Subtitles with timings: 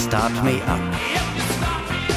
[0.00, 0.80] Start Me Up.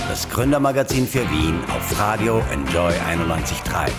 [0.07, 3.91] Das Gründermagazin für Wien auf Radio Enjoy 91.3.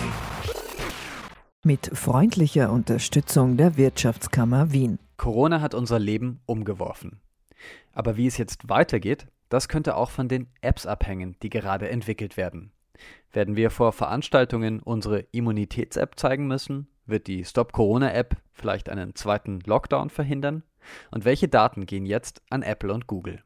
[1.63, 4.97] Mit freundlicher Unterstützung der Wirtschaftskammer Wien.
[5.17, 7.21] Corona hat unser Leben umgeworfen.
[7.93, 12.37] Aber wie es jetzt weitergeht, das könnte auch von den Apps abhängen, die gerade entwickelt
[12.37, 12.71] werden.
[13.33, 16.87] Werden wir vor Veranstaltungen unsere Immunitäts-App zeigen müssen?
[17.05, 20.63] Wird die Stop Corona-App vielleicht einen zweiten Lockdown verhindern?
[21.11, 23.43] Und welche Daten gehen jetzt an Apple und Google?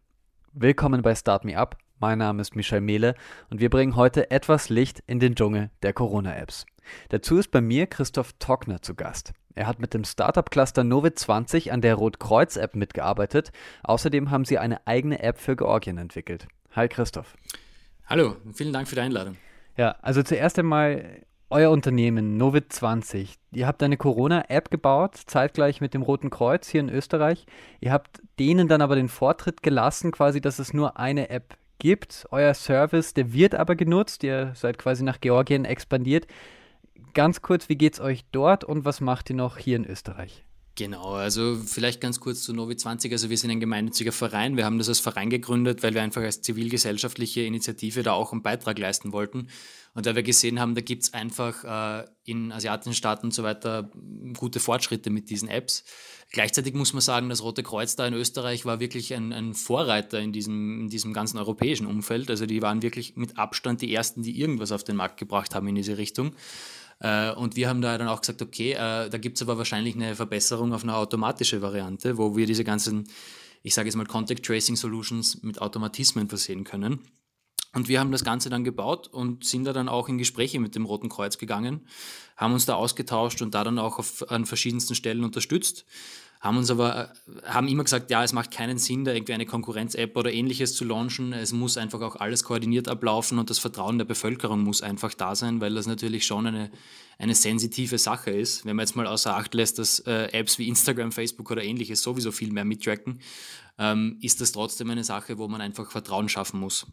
[0.53, 1.77] Willkommen bei Start Me Up.
[1.99, 3.13] Mein Name ist Michel Mehle
[3.51, 6.65] und wir bringen heute etwas Licht in den Dschungel der Corona-Apps.
[7.09, 9.33] Dazu ist bei mir Christoph Tockner zu Gast.
[9.53, 13.51] Er hat mit dem Startup-Cluster Novit20 an der Rotkreuz-App mitgearbeitet.
[13.83, 16.47] Außerdem haben sie eine eigene App für Georgien entwickelt.
[16.75, 17.35] Hi Christoph.
[18.07, 19.37] Hallo, vielen Dank für die Einladung.
[19.77, 23.35] Ja, also zuerst einmal euer Unternehmen Novit20.
[23.51, 27.45] Ihr habt eine Corona-App gebaut, zeitgleich mit dem Roten Kreuz hier in Österreich.
[27.79, 32.27] Ihr habt denen dann aber den Vortritt gelassen, quasi, dass es nur eine App gibt.
[32.31, 34.23] Euer Service, der wird aber genutzt.
[34.23, 36.27] Ihr seid quasi nach Georgien expandiert.
[37.13, 40.45] Ganz kurz, wie geht es euch dort und was macht ihr noch hier in Österreich?
[40.79, 43.11] Genau, also vielleicht ganz kurz zu Novi 20.
[43.11, 44.55] Also wir sind ein gemeinnütziger Verein.
[44.55, 48.43] Wir haben das als Verein gegründet, weil wir einfach als zivilgesellschaftliche Initiative da auch einen
[48.43, 49.49] Beitrag leisten wollten.
[49.93, 53.43] Und da wir gesehen haben, da gibt es einfach äh, in asiatischen Staaten und so
[53.43, 53.91] weiter
[54.37, 55.83] gute Fortschritte mit diesen Apps.
[56.31, 60.21] Gleichzeitig muss man sagen, das Rote Kreuz da in Österreich war wirklich ein, ein Vorreiter
[60.21, 62.29] in diesem, in diesem ganzen europäischen Umfeld.
[62.29, 65.67] Also die waren wirklich mit Abstand die ersten, die irgendwas auf den Markt gebracht haben
[65.67, 66.35] in diese Richtung.
[66.99, 69.95] Äh, und wir haben da dann auch gesagt, okay, äh, da gibt es aber wahrscheinlich
[69.95, 73.07] eine Verbesserung auf eine automatische Variante, wo wir diese ganzen,
[73.63, 76.99] ich sage jetzt mal, Contact Tracing Solutions mit Automatismen versehen können.
[77.73, 80.73] Und wir haben das Ganze dann gebaut und sind da dann auch in Gespräche mit
[80.73, 81.85] dem Roten Kreuz gegangen,
[82.35, 85.85] haben uns da ausgetauscht und da dann auch auf, an verschiedensten Stellen unterstützt
[86.39, 89.45] haben uns aber, äh, haben immer gesagt, ja, es macht keinen Sinn, da irgendwie eine
[89.45, 91.33] Konkurrenz-App oder ähnliches zu launchen.
[91.33, 95.35] Es muss einfach auch alles koordiniert ablaufen und das Vertrauen der Bevölkerung muss einfach da
[95.35, 96.71] sein, weil das natürlich schon eine,
[97.17, 98.65] eine sensitive Sache ist.
[98.65, 102.01] Wenn man jetzt mal außer Acht lässt, dass äh, Apps wie Instagram, Facebook oder ähnliches
[102.01, 103.19] sowieso viel mehr mittracken,
[103.77, 106.87] ähm, ist das trotzdem eine Sache, wo man einfach Vertrauen schaffen muss.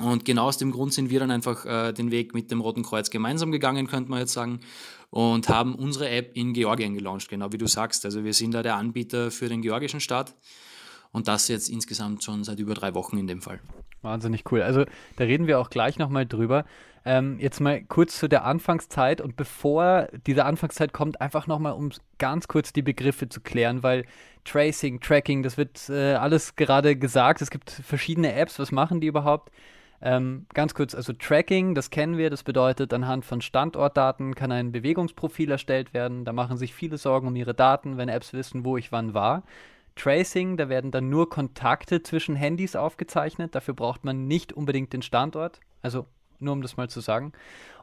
[0.00, 2.82] Und genau aus dem Grund sind wir dann einfach äh, den Weg mit dem Roten
[2.82, 4.60] Kreuz gemeinsam gegangen, könnte man jetzt sagen,
[5.10, 8.04] und haben unsere App in Georgien gelauncht, genau wie du sagst.
[8.04, 10.34] Also wir sind da der Anbieter für den georgischen Staat
[11.12, 13.60] und das jetzt insgesamt schon seit über drei Wochen in dem Fall.
[14.02, 14.62] Wahnsinnig cool.
[14.62, 14.84] Also
[15.16, 16.64] da reden wir auch gleich nochmal drüber.
[17.04, 21.90] Ähm, jetzt mal kurz zu der Anfangszeit und bevor diese Anfangszeit kommt, einfach nochmal, um
[22.18, 24.06] ganz kurz die Begriffe zu klären, weil
[24.44, 27.42] Tracing, Tracking, das wird äh, alles gerade gesagt.
[27.42, 28.58] Es gibt verschiedene Apps.
[28.58, 29.52] Was machen die überhaupt?
[30.06, 34.70] Ähm, ganz kurz, also Tracking, das kennen wir, das bedeutet, anhand von Standortdaten kann ein
[34.70, 36.26] Bewegungsprofil erstellt werden.
[36.26, 39.44] Da machen sich viele Sorgen um ihre Daten, wenn Apps wissen, wo ich wann war.
[39.96, 43.54] Tracing, da werden dann nur Kontakte zwischen Handys aufgezeichnet.
[43.54, 45.60] Dafür braucht man nicht unbedingt den Standort.
[45.80, 46.06] Also
[46.38, 47.32] nur um das mal zu sagen.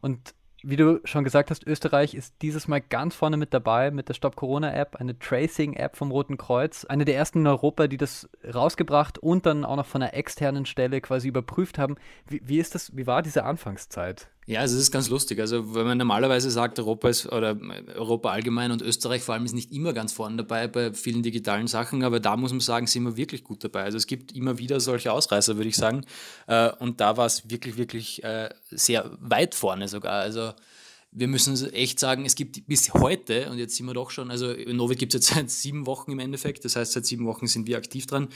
[0.01, 4.09] Und wie du schon gesagt hast, Österreich ist dieses Mal ganz vorne mit dabei mit
[4.09, 6.85] der Stop Corona App, eine Tracing-App vom Roten Kreuz.
[6.85, 10.65] Eine der ersten in Europa, die das rausgebracht und dann auch noch von einer externen
[10.65, 11.95] Stelle quasi überprüft haben.
[12.27, 14.29] Wie, wie ist das, wie war diese Anfangszeit?
[14.51, 15.39] Ja, also es ist ganz lustig.
[15.39, 17.57] Also wenn man normalerweise sagt, Europa ist oder
[17.95, 21.67] Europa allgemein und Österreich vor allem ist nicht immer ganz vorne dabei bei vielen digitalen
[21.67, 23.83] Sachen, aber da muss man sagen, sind wir wirklich gut dabei.
[23.83, 26.01] Also es gibt immer wieder solche Ausreißer, würde ich sagen.
[26.47, 30.19] Äh, und da war es wirklich, wirklich äh, sehr weit vorne sogar.
[30.19, 30.51] Also
[31.13, 34.53] wir müssen echt sagen, es gibt bis heute, und jetzt sind wir doch schon, also
[34.67, 37.67] Novit gibt es jetzt seit sieben Wochen im Endeffekt, das heißt, seit sieben Wochen sind
[37.67, 38.27] wir aktiv dran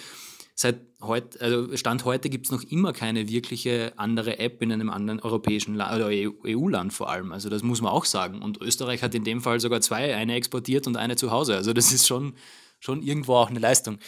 [0.56, 4.90] seit heute, also Stand heute gibt es noch immer keine wirkliche andere App in einem
[4.90, 7.34] anderen europäischen Land oder EU-Land vor allem.
[7.34, 8.42] Also das muss man auch sagen.
[8.42, 11.56] Und Österreich hat in dem Fall sogar zwei, eine exportiert und eine zu Hause.
[11.56, 12.34] Also das ist schon,
[12.80, 14.00] schon irgendwo auch eine Leistung.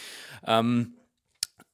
[0.45, 0.93] Ähm,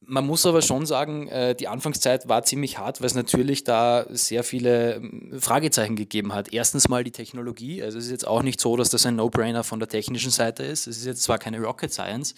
[0.08, 4.06] man muss aber schon sagen, äh, die Anfangszeit war ziemlich hart, weil es natürlich da
[4.09, 6.53] sehr viele ähm, Fragezeichen gegeben hat.
[6.53, 7.81] Erstens mal die Technologie.
[7.81, 10.64] Also es ist jetzt auch nicht so, dass das ein No-Brainer von der technischen Seite
[10.64, 10.88] ist.
[10.88, 12.34] Es ist jetzt zwar keine Rocket Science,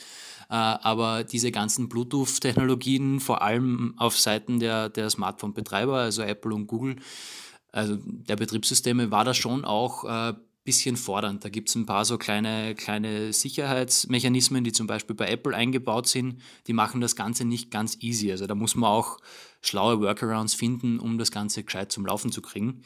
[0.50, 6.68] äh, aber diese ganzen Bluetooth-Technologien, vor allem auf Seiten der, der Smartphone-Betreiber, also Apple und
[6.68, 6.98] Google,
[7.72, 10.34] also der Betriebssysteme, war das schon auch äh,
[10.66, 11.46] bisschen fordernd.
[11.46, 16.08] Da gibt es ein paar so kleine, kleine Sicherheitsmechanismen, die zum Beispiel bei Apple eingebaut
[16.08, 18.32] sind, die machen das Ganze nicht ganz easy.
[18.32, 19.20] Also da muss man auch
[19.62, 22.82] schlaue Workarounds finden, um das Ganze gescheit zum Laufen zu kriegen.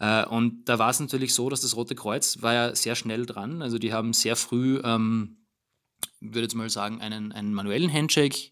[0.00, 3.26] Äh, und da war es natürlich so, dass das Rote Kreuz war ja sehr schnell
[3.26, 3.62] dran.
[3.62, 5.36] Also die haben sehr früh ähm,
[6.20, 8.50] würde jetzt mal sagen, einen, einen manuellen Handshake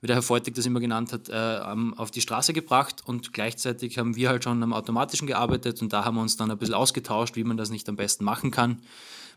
[0.00, 1.60] wie der Herr Feutig das immer genannt hat, äh,
[1.96, 6.04] auf die Straße gebracht und gleichzeitig haben wir halt schon am Automatischen gearbeitet und da
[6.04, 8.82] haben wir uns dann ein bisschen ausgetauscht, wie man das nicht am besten machen kann.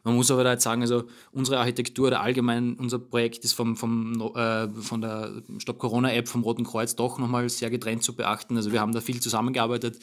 [0.04, 3.76] Man muss aber da jetzt sagen, also unsere Architektur oder allgemein unser Projekt ist vom,
[3.76, 8.56] vom, äh, von der Stop-Corona-App vom Roten Kreuz doch nochmal sehr getrennt zu beachten.
[8.58, 10.00] Also wir haben da viel zusammengearbeitet,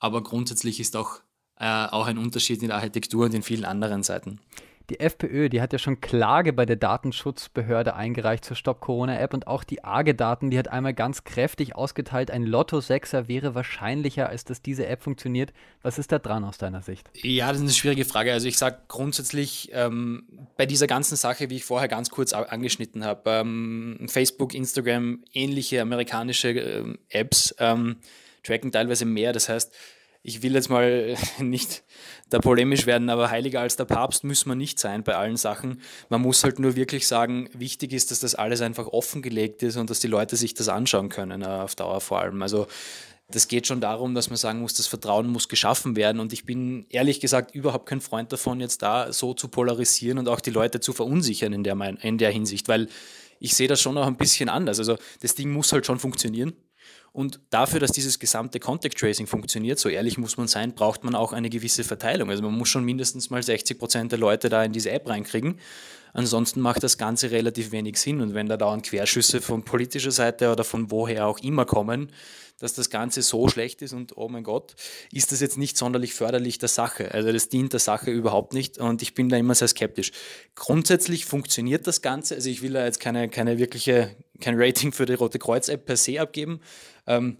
[0.00, 1.20] aber grundsätzlich ist auch,
[1.56, 4.40] äh, auch ein Unterschied in der Architektur und in vielen anderen Seiten.
[4.90, 9.62] Die FPÖ, die hat ja schon Klage bei der Datenschutzbehörde eingereicht zur Stop-Corona-App und auch
[9.62, 14.86] die AGE-Daten, die hat einmal ganz kräftig ausgeteilt, ein Lotto-Sechser wäre wahrscheinlicher, als dass diese
[14.86, 15.52] App funktioniert.
[15.82, 17.10] Was ist da dran aus deiner Sicht?
[17.14, 18.32] Ja, das ist eine schwierige Frage.
[18.32, 20.22] Also ich sage grundsätzlich ähm,
[20.56, 25.82] bei dieser ganzen Sache, wie ich vorher ganz kurz angeschnitten habe, ähm, Facebook, Instagram, ähnliche
[25.82, 27.96] amerikanische äh, Apps ähm,
[28.42, 29.34] tracken teilweise mehr.
[29.34, 29.74] Das heißt,
[30.22, 31.84] ich will jetzt mal nicht
[32.28, 35.80] da polemisch werden, aber heiliger als der Papst müssen wir nicht sein bei allen Sachen.
[36.08, 39.90] Man muss halt nur wirklich sagen, wichtig ist, dass das alles einfach offengelegt ist und
[39.90, 42.42] dass die Leute sich das anschauen können, äh, auf Dauer vor allem.
[42.42, 42.66] Also
[43.30, 46.18] das geht schon darum, dass man sagen muss, das Vertrauen muss geschaffen werden.
[46.18, 50.28] Und ich bin ehrlich gesagt überhaupt kein Freund davon, jetzt da so zu polarisieren und
[50.28, 52.88] auch die Leute zu verunsichern in der, in der Hinsicht, weil
[53.38, 54.78] ich sehe das schon auch ein bisschen anders.
[54.78, 56.54] Also das Ding muss halt schon funktionieren.
[57.12, 61.14] Und dafür, dass dieses gesamte Contact Tracing funktioniert, so ehrlich muss man sein, braucht man
[61.14, 62.30] auch eine gewisse Verteilung.
[62.30, 65.58] Also man muss schon mindestens mal 60 Prozent der Leute da in diese App reinkriegen.
[66.12, 68.20] Ansonsten macht das Ganze relativ wenig Sinn.
[68.20, 72.10] Und wenn da dauernd Querschüsse von politischer Seite oder von woher auch immer kommen,
[72.58, 74.74] dass das Ganze so schlecht ist und oh mein Gott,
[75.12, 77.12] ist das jetzt nicht sonderlich förderlich der Sache.
[77.12, 80.10] Also das dient der Sache überhaupt nicht und ich bin da immer sehr skeptisch.
[80.56, 85.06] Grundsätzlich funktioniert das Ganze, also ich will da jetzt keine, keine wirkliche, kein Rating für
[85.06, 86.60] die Rote Kreuz-App per se abgeben.
[87.08, 87.38] Ähm,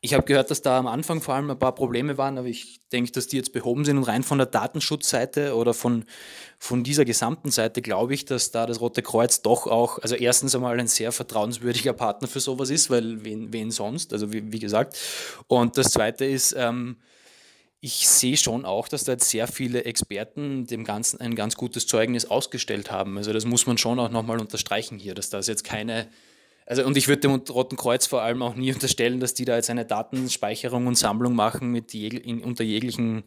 [0.00, 2.80] ich habe gehört, dass da am Anfang vor allem ein paar Probleme waren, aber ich
[2.90, 3.96] denke, dass die jetzt behoben sind.
[3.96, 6.04] Und rein von der Datenschutzseite oder von,
[6.58, 10.54] von dieser gesamten Seite glaube ich, dass da das Rote Kreuz doch auch, also erstens
[10.54, 14.58] einmal ein sehr vertrauenswürdiger Partner für sowas ist, weil wen, wen sonst, also wie, wie
[14.58, 14.98] gesagt.
[15.46, 16.96] Und das Zweite ist, ähm,
[17.80, 21.86] ich sehe schon auch, dass da jetzt sehr viele Experten dem Ganzen ein ganz gutes
[21.86, 23.18] Zeugnis ausgestellt haben.
[23.18, 26.08] Also das muss man schon auch nochmal unterstreichen hier, dass das jetzt keine
[26.66, 29.56] also und ich würde dem Roten Kreuz vor allem auch nie unterstellen, dass die da
[29.56, 33.24] jetzt eine Datenspeicherung und Sammlung machen mit jeg in, unter jeglichen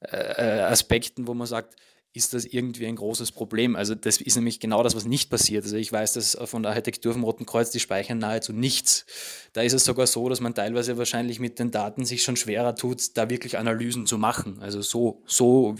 [0.00, 1.76] äh, äh, Aspekten, wo man sagt,
[2.14, 3.74] ist das irgendwie ein großes Problem.
[3.74, 5.64] Also das ist nämlich genau das, was nicht passiert.
[5.64, 9.04] Also ich weiß, dass von der Architektur vom Roten Kreuz, die speichern nahezu nichts.
[9.52, 12.76] Da ist es sogar so, dass man teilweise wahrscheinlich mit den Daten sich schon schwerer
[12.76, 14.60] tut, da wirklich Analysen zu machen.
[14.60, 15.74] Also so, so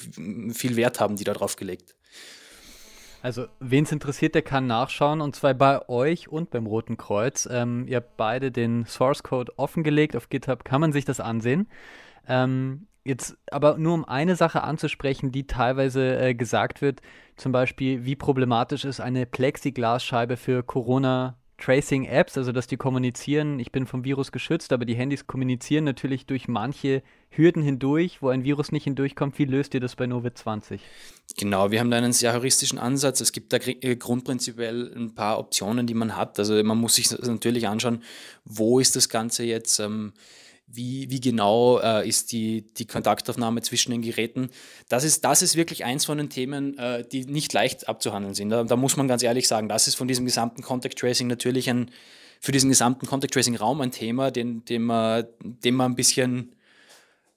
[0.52, 1.94] viel Wert haben die da drauf gelegt.
[3.24, 7.48] Also, wen es interessiert, der kann nachschauen und zwar bei euch und beim Roten Kreuz.
[7.50, 10.14] Ähm, ihr habt beide den Source Code offengelegt.
[10.14, 11.66] Auf GitHub kann man sich das ansehen.
[12.28, 17.00] Ähm, jetzt aber nur um eine Sache anzusprechen, die teilweise äh, gesagt wird,
[17.36, 23.72] zum Beispiel, wie problematisch ist eine Plexiglasscheibe für Corona Tracing-Apps, also dass die kommunizieren, ich
[23.72, 28.44] bin vom Virus geschützt, aber die Handys kommunizieren natürlich durch manche Hürden hindurch, wo ein
[28.44, 29.38] Virus nicht hindurchkommt.
[29.38, 30.82] Wie löst ihr das bei Novit 20?
[31.38, 33.22] Genau, wir haben da einen sehr heuristischen Ansatz.
[33.22, 36.38] Es gibt da äh, grundprinzipiell ein paar Optionen, die man hat.
[36.38, 38.02] Also man muss sich natürlich anschauen,
[38.44, 39.78] wo ist das Ganze jetzt.
[39.80, 40.12] Ähm,
[40.66, 44.50] wie, wie genau äh, ist die, die Kontaktaufnahme zwischen den Geräten.
[44.88, 48.50] Das ist, das ist wirklich eins von den Themen, äh, die nicht leicht abzuhandeln sind.
[48.50, 51.68] Da, da, muss man ganz ehrlich sagen, das ist von diesem gesamten Contact Tracing natürlich
[51.68, 51.90] ein,
[52.40, 56.54] für diesen gesamten Contact Tracing Raum ein Thema, den, den, man, den man ein bisschen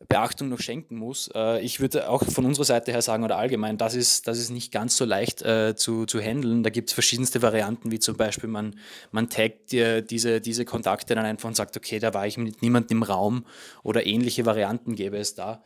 [0.07, 1.29] Beachtung noch schenken muss.
[1.33, 4.51] Äh, ich würde auch von unserer Seite her sagen, oder allgemein, das ist, das ist
[4.51, 6.63] nicht ganz so leicht äh, zu, zu handeln.
[6.63, 8.75] Da gibt es verschiedenste Varianten, wie zum Beispiel man,
[9.11, 12.61] man taggt dir diese, diese Kontakte dann einfach und sagt, okay, da war ich mit
[12.61, 13.45] niemandem im Raum
[13.83, 15.63] oder ähnliche Varianten gäbe es da.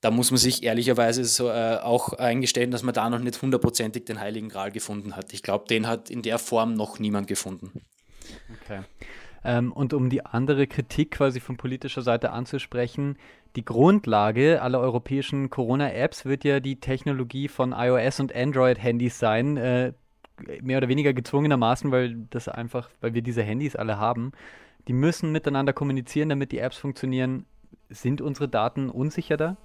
[0.00, 4.04] Da muss man sich ehrlicherweise so, äh, auch eingestehen, dass man da noch nicht hundertprozentig
[4.04, 5.32] den Heiligen Gral gefunden hat.
[5.32, 7.82] Ich glaube, den hat in der Form noch niemand gefunden.
[8.62, 8.80] Okay.
[9.44, 13.16] Ähm, und um die andere Kritik quasi von politischer Seite anzusprechen,
[13.56, 19.56] die Grundlage aller europäischen Corona-Apps wird ja die Technologie von iOS und Android-Handys sein.
[19.56, 19.92] Äh,
[20.62, 24.32] mehr oder weniger gezwungenermaßen, weil das einfach, weil wir diese Handys alle haben.
[24.88, 27.44] Die müssen miteinander kommunizieren, damit die Apps funktionieren.
[27.90, 29.56] Sind unsere Daten unsicher da?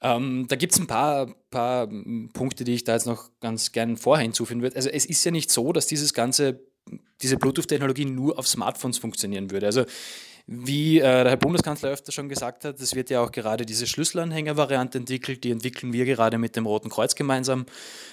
[0.00, 1.88] Ähm, da gibt es ein paar, paar
[2.32, 4.76] Punkte, die ich da jetzt noch ganz gern vorher hinzufügen würde.
[4.76, 6.60] Also es ist ja nicht so, dass dieses ganze,
[7.22, 9.66] diese Bluetooth-Technologie nur auf Smartphones funktionieren würde.
[9.66, 9.84] Also
[10.50, 13.86] wie äh, der Herr Bundeskanzler öfter schon gesagt hat, es wird ja auch gerade diese
[13.86, 17.66] Schlüsselanhänger-Variante entwickelt, die entwickeln wir gerade mit dem Roten Kreuz gemeinsam,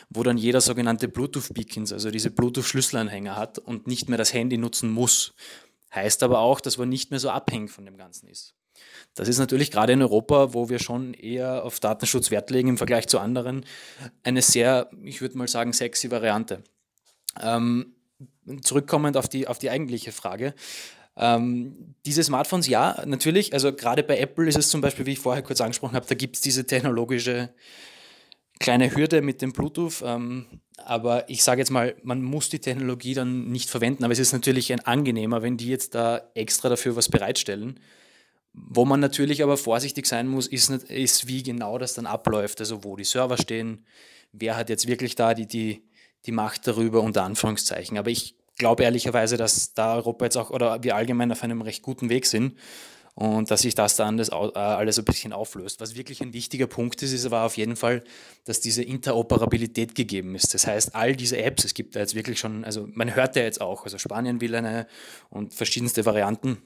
[0.09, 4.91] wo dann jeder sogenannte Bluetooth-Beacons, also diese Bluetooth-Schlüsselanhänger hat und nicht mehr das Handy nutzen
[4.91, 5.33] muss.
[5.93, 8.53] Heißt aber auch, dass man nicht mehr so abhängig von dem Ganzen ist.
[9.13, 12.77] Das ist natürlich gerade in Europa, wo wir schon eher auf Datenschutz Wert legen im
[12.77, 13.65] Vergleich zu anderen,
[14.23, 16.65] eine sehr, ich würde mal sagen, sexy Variante.
[17.41, 17.94] Ähm,
[18.61, 20.53] zurückkommend auf die, auf die eigentliche Frage.
[21.17, 23.53] Ähm, diese Smartphones, ja, natürlich.
[23.53, 26.15] Also gerade bei Apple ist es zum Beispiel, wie ich vorher kurz angesprochen habe, da
[26.15, 27.49] gibt es diese technologische
[28.59, 30.01] kleine Hürde mit dem Bluetooth.
[30.03, 30.45] Ähm,
[30.77, 34.03] aber ich sage jetzt mal, man muss die Technologie dann nicht verwenden.
[34.03, 37.79] Aber es ist natürlich ein angenehmer, wenn die jetzt da extra dafür was bereitstellen.
[38.53, 42.59] Wo man natürlich aber vorsichtig sein muss, ist, ist wie genau das dann abläuft.
[42.59, 43.85] Also wo die Server stehen,
[44.31, 45.83] wer hat jetzt wirklich da die, die,
[46.25, 47.97] die Macht darüber, unter Anführungszeichen.
[47.97, 51.81] Aber ich glaube ehrlicherweise, dass da Europa jetzt auch oder wir allgemein auf einem recht
[51.81, 52.55] guten Weg sind
[53.15, 55.79] und dass sich das dann das äh, alles ein bisschen auflöst.
[55.79, 58.03] Was wirklich ein wichtiger Punkt ist, ist aber auf jeden Fall,
[58.43, 60.53] dass diese Interoperabilität gegeben ist.
[60.53, 63.43] Das heißt, all diese Apps, es gibt da jetzt wirklich schon, also man hört ja
[63.43, 64.87] jetzt auch, also Spanien will eine
[65.29, 66.61] und verschiedenste Varianten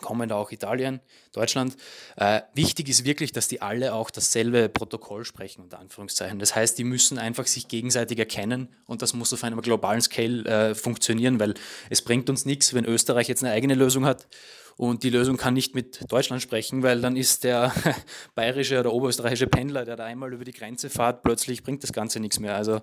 [0.00, 1.00] kommen da auch Italien,
[1.32, 1.76] Deutschland.
[2.16, 6.38] Äh, wichtig ist wirklich, dass die alle auch dasselbe Protokoll sprechen, unter Anführungszeichen.
[6.38, 10.44] Das heißt, die müssen einfach sich gegenseitig erkennen und das muss auf einem globalen Scale
[10.44, 11.54] äh, funktionieren, weil
[11.90, 14.26] es bringt uns nichts, wenn Österreich jetzt eine eigene Lösung hat
[14.76, 17.72] und die Lösung kann nicht mit Deutschland sprechen, weil dann ist der
[18.34, 22.20] bayerische oder oberösterreichische Pendler, der da einmal über die Grenze fährt, plötzlich bringt das Ganze
[22.20, 22.56] nichts mehr.
[22.56, 22.80] Also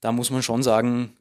[0.00, 1.16] da muss man schon sagen,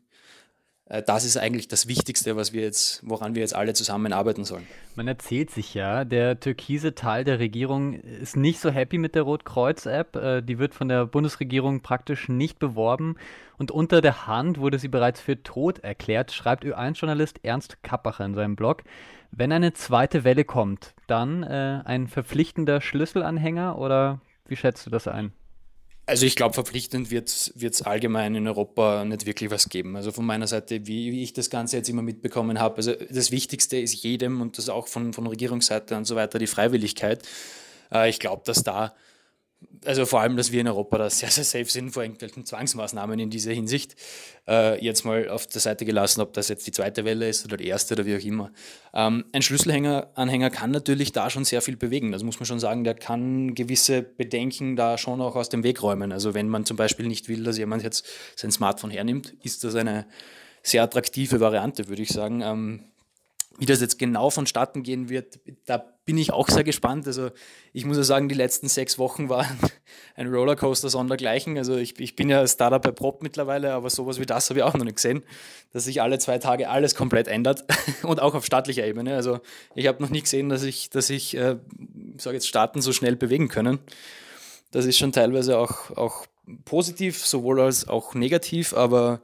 [1.05, 4.67] das ist eigentlich das Wichtigste, was wir jetzt, woran wir jetzt alle zusammenarbeiten sollen.
[4.95, 9.21] Man erzählt sich ja, der türkise Teil der Regierung ist nicht so happy mit der
[9.21, 10.15] Rotkreuz-App.
[10.17, 13.15] Äh, die wird von der Bundesregierung praktisch nicht beworben
[13.57, 18.33] und unter der Hand wurde sie bereits für tot erklärt, schreibt Ö1-Journalist Ernst Kappacher in
[18.33, 18.83] seinem Blog.
[19.31, 25.07] Wenn eine zweite Welle kommt, dann äh, ein verpflichtender Schlüsselanhänger oder wie schätzt du das
[25.07, 25.31] ein?
[26.07, 29.95] Also ich glaube, verpflichtend wird es allgemein in Europa nicht wirklich was geben.
[29.95, 33.31] Also von meiner Seite, wie, wie ich das Ganze jetzt immer mitbekommen habe, also das
[33.31, 37.21] Wichtigste ist jedem und das auch von, von Regierungsseite und so weiter die Freiwilligkeit.
[37.93, 38.93] Äh, ich glaube, dass da
[39.85, 43.19] also vor allem, dass wir in Europa da sehr, sehr safe sind vor irgendwelchen Zwangsmaßnahmen
[43.19, 43.95] in dieser Hinsicht.
[44.47, 47.57] Äh, jetzt mal auf der Seite gelassen, ob das jetzt die zweite Welle ist oder
[47.57, 48.51] die erste oder wie auch immer.
[48.93, 52.11] Ähm, ein Schlüsselanhänger kann natürlich da schon sehr viel bewegen.
[52.11, 52.83] Das muss man schon sagen.
[52.83, 56.11] Der kann gewisse Bedenken da schon auch aus dem Weg räumen.
[56.11, 59.75] Also wenn man zum Beispiel nicht will, dass jemand jetzt sein Smartphone hernimmt, ist das
[59.75, 60.05] eine
[60.63, 62.41] sehr attraktive Variante, würde ich sagen.
[62.41, 62.90] Ähm,
[63.57, 67.05] wie das jetzt genau vonstatten gehen wird, da bin ich auch sehr gespannt.
[67.05, 67.29] Also
[67.73, 69.57] ich muss ja sagen, die letzten sechs Wochen waren
[70.15, 71.57] ein Rollercoaster sondergleichen.
[71.57, 74.63] Also ich, ich bin ja Startup bei Prop mittlerweile, aber sowas wie das habe ich
[74.63, 75.23] auch noch nicht gesehen,
[75.73, 77.63] dass sich alle zwei Tage alles komplett ändert
[78.03, 79.15] und auch auf staatlicher Ebene.
[79.15, 79.41] Also
[79.75, 81.57] ich habe noch nie gesehen, dass ich, dass ich, äh,
[82.17, 83.79] sage jetzt Staaten so schnell bewegen können.
[84.71, 86.25] Das ist schon teilweise auch, auch
[86.65, 89.21] positiv, sowohl als auch negativ, aber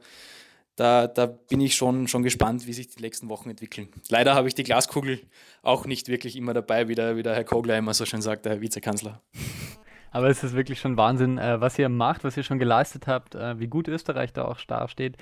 [0.78, 3.88] da, da bin ich schon, schon gespannt, wie sich die nächsten Wochen entwickeln.
[4.10, 5.20] Leider habe ich die Glaskugel
[5.62, 8.44] auch nicht wirklich immer dabei, wie der, wie der Herr Kogler immer so schön sagt,
[8.44, 9.20] der Herr Vizekanzler.
[10.12, 13.34] Aber es ist wirklich schon Wahnsinn, äh, was ihr macht, was ihr schon geleistet habt,
[13.34, 15.16] äh, wie gut Österreich da auch stark steht.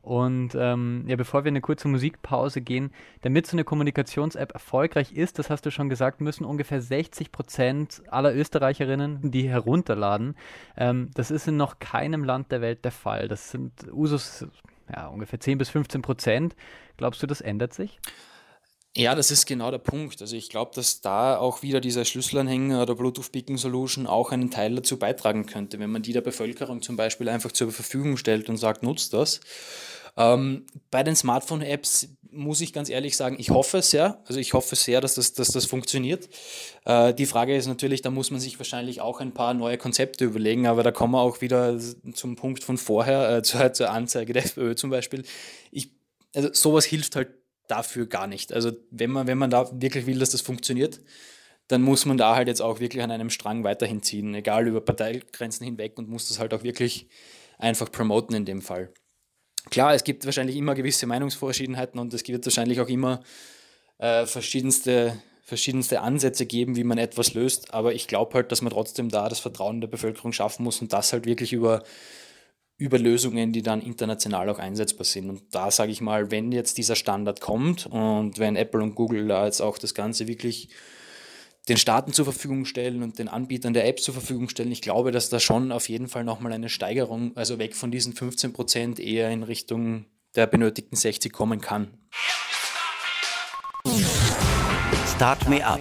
[0.00, 2.90] Und ähm, ja, bevor wir in eine kurze Musikpause gehen,
[3.20, 8.02] damit so eine Kommunikations-App erfolgreich ist, das hast du schon gesagt, müssen ungefähr 60 Prozent
[8.08, 10.36] aller Österreicherinnen die herunterladen.
[10.76, 13.28] Ähm, das ist in noch keinem Land der Welt der Fall.
[13.28, 14.46] Das sind Usus
[14.94, 16.56] ja, ungefähr 10 bis 15 Prozent.
[16.96, 17.98] Glaubst du, das ändert sich?
[18.94, 20.20] Ja, das ist genau der Punkt.
[20.20, 24.50] Also ich glaube, dass da auch wieder dieser Schlüsselanhänger oder Bluetooth Beacon Solution auch einen
[24.50, 28.50] Teil dazu beitragen könnte, wenn man die der Bevölkerung zum Beispiel einfach zur Verfügung stellt
[28.50, 29.40] und sagt, nutzt das.
[30.16, 34.74] Ähm, bei den Smartphone-Apps muss ich ganz ehrlich sagen, ich hoffe sehr, also ich hoffe
[34.74, 36.28] sehr, dass das, dass das funktioniert.
[36.84, 40.24] Äh, die Frage ist natürlich, da muss man sich wahrscheinlich auch ein paar neue Konzepte
[40.24, 41.78] überlegen, aber da kommen wir auch wieder
[42.14, 45.24] zum Punkt von vorher, äh, zur, zur Anzeige der FPÖ zum Beispiel.
[45.70, 45.92] Ich,
[46.34, 47.28] also sowas hilft halt
[47.68, 48.52] dafür gar nicht.
[48.52, 51.00] Also wenn man, wenn man da wirklich will, dass das funktioniert,
[51.68, 54.80] dann muss man da halt jetzt auch wirklich an einem Strang weiterhin ziehen, egal über
[54.80, 57.08] Parteigrenzen hinweg und muss das halt auch wirklich
[57.58, 58.92] einfach promoten in dem Fall.
[59.72, 63.22] Klar, es gibt wahrscheinlich immer gewisse Meinungsverschiedenheiten und es wird wahrscheinlich auch immer
[63.96, 67.72] äh, verschiedenste, verschiedenste Ansätze geben, wie man etwas löst.
[67.72, 70.92] Aber ich glaube halt, dass man trotzdem da das Vertrauen der Bevölkerung schaffen muss und
[70.92, 71.84] das halt wirklich über,
[72.76, 75.30] über Lösungen, die dann international auch einsetzbar sind.
[75.30, 79.26] Und da sage ich mal, wenn jetzt dieser Standard kommt und wenn Apple und Google
[79.26, 80.68] da jetzt auch das Ganze wirklich
[81.68, 84.72] den Staaten zur Verfügung stellen und den Anbietern der Apps zur Verfügung stellen.
[84.72, 88.14] Ich glaube, dass da schon auf jeden Fall nochmal eine Steigerung, also weg von diesen
[88.14, 91.98] 15 Prozent eher in Richtung der benötigten 60 kommen kann.
[95.14, 95.80] Start Me Up,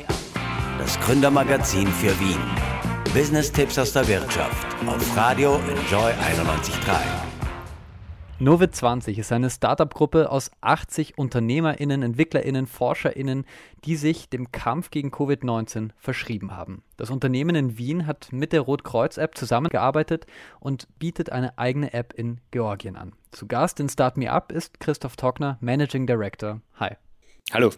[0.78, 2.40] das Gründermagazin für Wien.
[3.14, 7.31] Business-Tipps aus der Wirtschaft auf Radio Enjoy 91.3.
[8.42, 13.46] Novit 20 ist eine Startup-Gruppe aus 80 UnternehmerInnen, EntwicklerInnen, ForscherInnen,
[13.86, 16.82] die sich dem Kampf gegen Covid-19 verschrieben haben.
[16.98, 20.26] Das Unternehmen in Wien hat mit der Rotkreuz-App zusammengearbeitet
[20.60, 23.14] und bietet eine eigene App in Georgien an.
[23.30, 26.62] Zu Gast in Start Me Up ist Christoph Tockner, Managing Director.
[26.80, 26.96] Hi.
[27.54, 27.70] Hallo.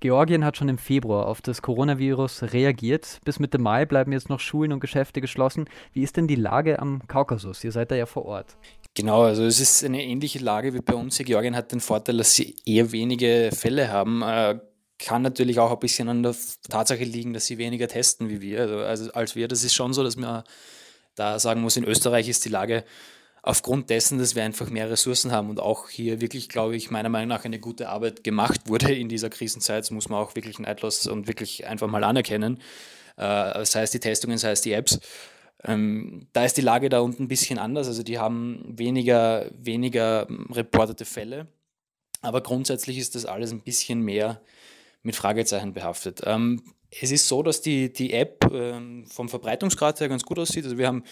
[0.00, 3.18] Georgien hat schon im Februar auf das Coronavirus reagiert.
[3.24, 5.68] Bis Mitte Mai bleiben jetzt noch Schulen und Geschäfte geschlossen.
[5.92, 7.64] Wie ist denn die Lage am Kaukasus?
[7.64, 8.56] Ihr seid da ja vor Ort.
[8.94, 11.18] Genau, also es ist eine ähnliche Lage wie bei uns.
[11.18, 14.22] Georgien hat den Vorteil, dass sie eher wenige Fälle haben.
[14.22, 14.58] Äh,
[14.98, 16.34] kann natürlich auch ein bisschen an der
[16.68, 18.60] Tatsache liegen, dass sie weniger testen wie wir.
[18.60, 19.46] Also, also als wir.
[19.46, 20.42] Das ist schon so, dass man
[21.14, 22.84] da sagen muss, in Österreich ist die Lage
[23.42, 27.08] aufgrund dessen, dass wir einfach mehr Ressourcen haben und auch hier wirklich, glaube ich, meiner
[27.08, 30.58] Meinung nach eine gute Arbeit gemacht wurde in dieser Krisenzeit, das muss man auch wirklich
[30.58, 32.60] neidlos und wirklich einfach mal anerkennen.
[33.16, 34.98] Äh, sei es die Testungen, sei es die Apps.
[35.64, 37.88] Ähm, da ist die Lage da unten ein bisschen anders.
[37.88, 41.48] Also die haben weniger, weniger reportete Fälle,
[42.22, 44.40] aber grundsätzlich ist das alles ein bisschen mehr
[45.02, 46.22] mit Fragezeichen behaftet.
[46.24, 50.64] Ähm, es ist so, dass die, die App ähm, vom Verbreitungsgrad her ganz gut aussieht.
[50.64, 51.04] Also wir haben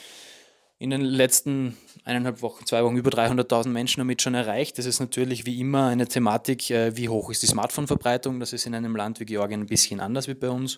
[0.78, 4.78] in den letzten eineinhalb Wochen, zwei Wochen über 300.000 Menschen damit schon erreicht.
[4.78, 8.40] Das ist natürlich wie immer eine Thematik, äh, wie hoch ist die Smartphone-Verbreitung.
[8.40, 10.76] Das ist in einem Land wie Georgien ein bisschen anders wie bei uns.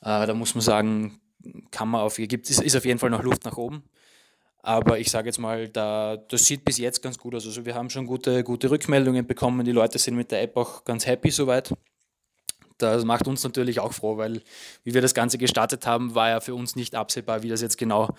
[0.00, 1.20] Äh, da muss man sagen,
[1.70, 3.82] kann man auf, gibt, ist, ist auf jeden Fall noch Luft nach oben.
[4.62, 7.46] Aber ich sage jetzt mal, da, das sieht bis jetzt ganz gut aus.
[7.46, 9.64] Also wir haben schon gute, gute Rückmeldungen bekommen.
[9.64, 11.72] Die Leute sind mit der App auch ganz happy soweit.
[12.78, 14.42] Das macht uns natürlich auch froh, weil
[14.84, 17.78] wie wir das Ganze gestartet haben, war ja für uns nicht absehbar, wie das jetzt
[17.78, 18.14] genau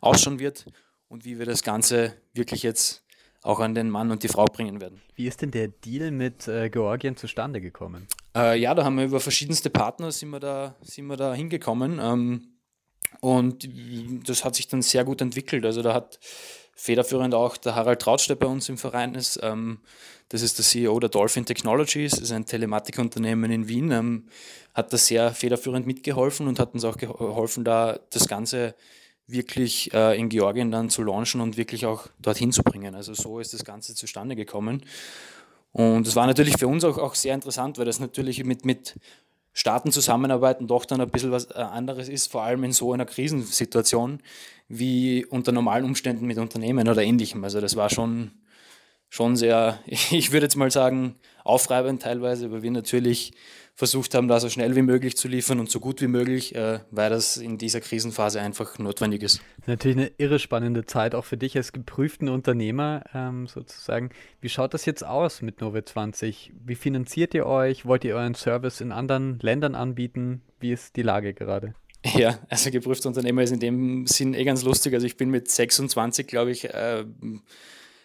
[0.00, 0.66] ausschauen wird
[1.08, 3.04] und wie wir das Ganze wirklich jetzt
[3.42, 5.00] auch an den Mann und die Frau bringen werden.
[5.14, 8.06] Wie ist denn der Deal mit äh, Georgien zustande gekommen?
[8.36, 11.98] Äh, ja, da haben wir über verschiedenste Partner sind wir da, sind wir da hingekommen.
[12.00, 12.51] Ähm,
[13.20, 13.68] und
[14.28, 15.64] das hat sich dann sehr gut entwickelt.
[15.64, 16.18] Also da hat
[16.74, 19.38] federführend auch der Harald Trautsch, der bei uns im Verein ist.
[19.42, 19.78] Ähm,
[20.28, 24.26] das ist der CEO der Dolphin Technologies, das ist ein Telematikunternehmen in Wien, ähm,
[24.72, 28.74] hat da sehr federführend mitgeholfen und hat uns auch geholfen, da das Ganze
[29.26, 32.94] wirklich äh, in Georgien dann zu launchen und wirklich auch dorthin zu bringen.
[32.94, 34.84] Also so ist das Ganze zustande gekommen.
[35.72, 38.98] Und es war natürlich für uns auch, auch sehr interessant, weil das natürlich mit, mit
[39.52, 43.04] Staaten zusammenarbeiten doch dann ein bisschen was äh, anderes ist, vor allem in so einer
[43.04, 44.20] Krisensituation
[44.68, 47.44] wie unter normalen Umständen mit Unternehmen oder ähnlichem.
[47.44, 48.32] Also das war schon,
[49.08, 53.34] schon sehr, ich würde jetzt mal sagen, aufreibend teilweise, weil wir natürlich
[53.74, 56.80] versucht haben, da so schnell wie möglich zu liefern und so gut wie möglich, äh,
[56.90, 59.40] weil das in dieser Krisenphase einfach notwendig ist.
[59.66, 64.10] Natürlich eine irre spannende Zeit, auch für dich als geprüften Unternehmer ähm, sozusagen.
[64.40, 66.52] Wie schaut das jetzt aus mit Nove 20?
[66.64, 67.86] Wie finanziert ihr euch?
[67.86, 70.42] Wollt ihr euren Service in anderen Ländern anbieten?
[70.60, 71.74] Wie ist die Lage gerade?
[72.16, 74.92] Ja, also geprüfter Unternehmer ist in dem Sinn eh ganz lustig.
[74.92, 77.04] Also ich bin mit 26, glaube ich, äh,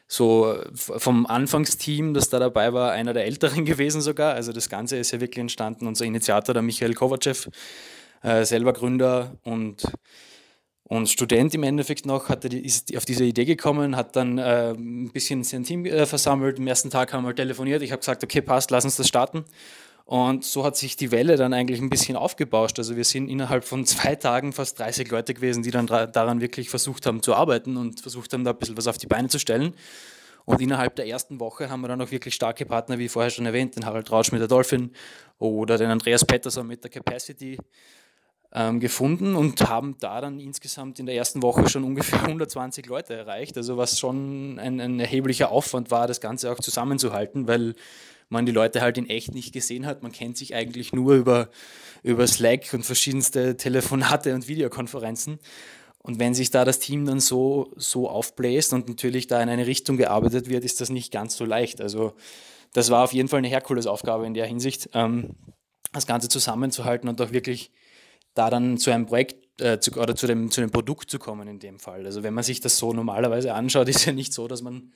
[0.07, 4.33] so vom Anfangsteam, das da dabei war, einer der Älteren gewesen sogar.
[4.33, 5.85] Also das Ganze ist ja wirklich entstanden.
[5.85, 7.49] Unser Initiator, der Michael Kovacev,
[8.23, 9.83] äh, selber Gründer und,
[10.83, 15.11] und Student im Endeffekt noch, hat ist auf diese Idee gekommen, hat dann äh, ein
[15.11, 16.57] bisschen sein Team äh, versammelt.
[16.57, 17.81] Am ersten Tag haben wir telefoniert.
[17.81, 19.43] Ich habe gesagt, okay, passt, lass uns das starten.
[20.07, 22.79] Und so hat sich die Welle dann eigentlich ein bisschen aufgebauscht.
[22.79, 26.69] Also wir sind innerhalb von zwei Tagen fast 30 Leute gewesen, die dann daran wirklich
[26.69, 29.37] versucht haben zu arbeiten und versucht haben, da ein bisschen was auf die Beine zu
[29.37, 29.73] stellen.
[30.45, 33.45] Und innerhalb der ersten Woche haben wir dann auch wirklich starke Partner, wie vorher schon
[33.45, 34.91] erwähnt, den Harald Rausch mit der Dolphin
[35.39, 37.57] oder den Andreas Pettersson mit der Capacity
[38.53, 43.13] ähm, gefunden und haben da dann insgesamt in der ersten Woche schon ungefähr 120 Leute
[43.13, 43.57] erreicht.
[43.57, 47.75] Also was schon ein, ein erheblicher Aufwand war, das Ganze auch zusammenzuhalten, weil
[48.29, 50.03] man die Leute halt in echt nicht gesehen hat.
[50.03, 51.49] Man kennt sich eigentlich nur über,
[52.03, 55.39] über Slack und verschiedenste Telefonate und Videokonferenzen.
[55.99, 59.67] Und wenn sich da das Team dann so, so aufbläst und natürlich da in eine
[59.67, 61.81] Richtung gearbeitet wird, ist das nicht ganz so leicht.
[61.81, 62.13] Also
[62.73, 65.35] das war auf jeden Fall eine Herkulesaufgabe in der Hinsicht, ähm,
[65.91, 67.71] das Ganze zusammenzuhalten und auch wirklich
[68.33, 71.47] da dann zu einem Projekt äh, zu, oder zu dem, zu dem Produkt zu kommen
[71.47, 72.05] in dem Fall.
[72.05, 74.91] Also wenn man sich das so normalerweise anschaut, ist ja nicht so, dass man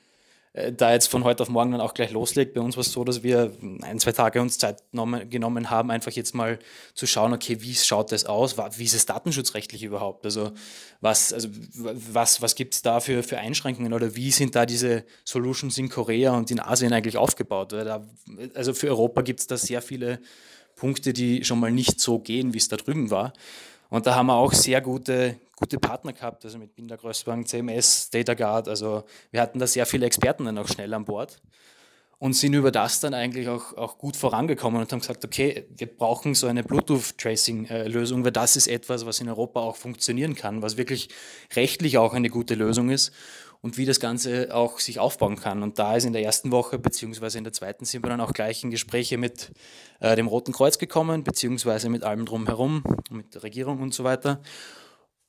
[0.53, 2.53] da jetzt von heute auf morgen dann auch gleich loslegt.
[2.53, 6.11] Bei uns war es so, dass wir ein, zwei Tage uns Zeit genommen haben, einfach
[6.11, 6.59] jetzt mal
[6.93, 8.57] zu schauen, okay, wie schaut das aus?
[8.57, 10.25] Wie ist es datenschutzrechtlich überhaupt?
[10.25, 10.51] Also
[10.99, 15.05] was, also was, was gibt es da für, für Einschränkungen oder wie sind da diese
[15.23, 17.71] Solutions in Korea und in Asien eigentlich aufgebaut?
[17.71, 18.05] Da,
[18.53, 20.19] also für Europa gibt es da sehr viele
[20.75, 23.31] Punkte, die schon mal nicht so gehen, wie es da drüben war.
[23.89, 28.09] Und da haben wir auch sehr gute, gute Partner gehabt, also mit Binder Großbank, CMS,
[28.09, 28.67] DataGuard.
[28.67, 31.39] Also wir hatten da sehr viele Experten dann auch schnell an Bord
[32.17, 35.87] und sind über das dann eigentlich auch, auch gut vorangekommen und haben gesagt, okay, wir
[35.87, 40.77] brauchen so eine Bluetooth-Tracing-Lösung, weil das ist etwas, was in Europa auch funktionieren kann, was
[40.77, 41.09] wirklich
[41.55, 43.11] rechtlich auch eine gute Lösung ist
[43.61, 45.61] und wie das Ganze auch sich aufbauen kann.
[45.61, 48.33] Und da ist in der ersten Woche, beziehungsweise in der zweiten, sind wir dann auch
[48.33, 49.51] gleich in Gespräche mit
[49.99, 54.41] äh, dem Roten Kreuz gekommen, beziehungsweise mit allem drumherum, mit der Regierung und so weiter.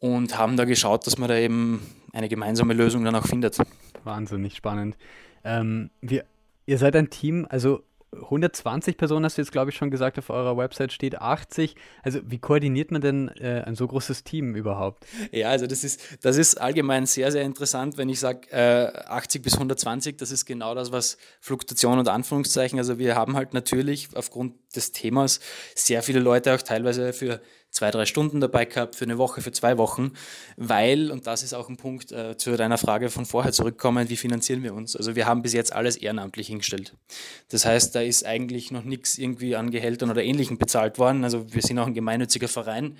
[0.02, 1.80] Und haben da geschaut, dass man da eben
[2.12, 3.56] eine gemeinsame Lösung dann auch findet.
[4.02, 4.96] Wahnsinnig spannend.
[5.44, 6.24] Ähm, wir,
[6.66, 7.84] ihr seid ein Team, also
[8.14, 11.76] 120 Personen hast du jetzt, glaube ich, schon gesagt, auf eurer Website steht 80.
[12.02, 15.06] Also wie koordiniert man denn äh, ein so großes Team überhaupt?
[15.30, 19.40] Ja, also das ist, das ist allgemein sehr, sehr interessant, wenn ich sage äh, 80
[19.40, 24.08] bis 120, das ist genau das, was Fluktuation und Anführungszeichen, also wir haben halt natürlich
[24.14, 25.38] aufgrund des Themas
[25.76, 27.40] sehr viele Leute auch teilweise für
[27.72, 30.12] zwei, drei Stunden dabei gehabt, für eine Woche, für zwei Wochen,
[30.56, 34.16] weil, und das ist auch ein Punkt äh, zu deiner Frage von vorher zurückkommen, wie
[34.16, 34.94] finanzieren wir uns?
[34.94, 36.94] Also wir haben bis jetzt alles ehrenamtlich hingestellt.
[37.48, 41.24] Das heißt, da ist eigentlich noch nichts irgendwie an Gehältern oder Ähnlichem bezahlt worden.
[41.24, 42.98] Also wir sind auch ein gemeinnütziger Verein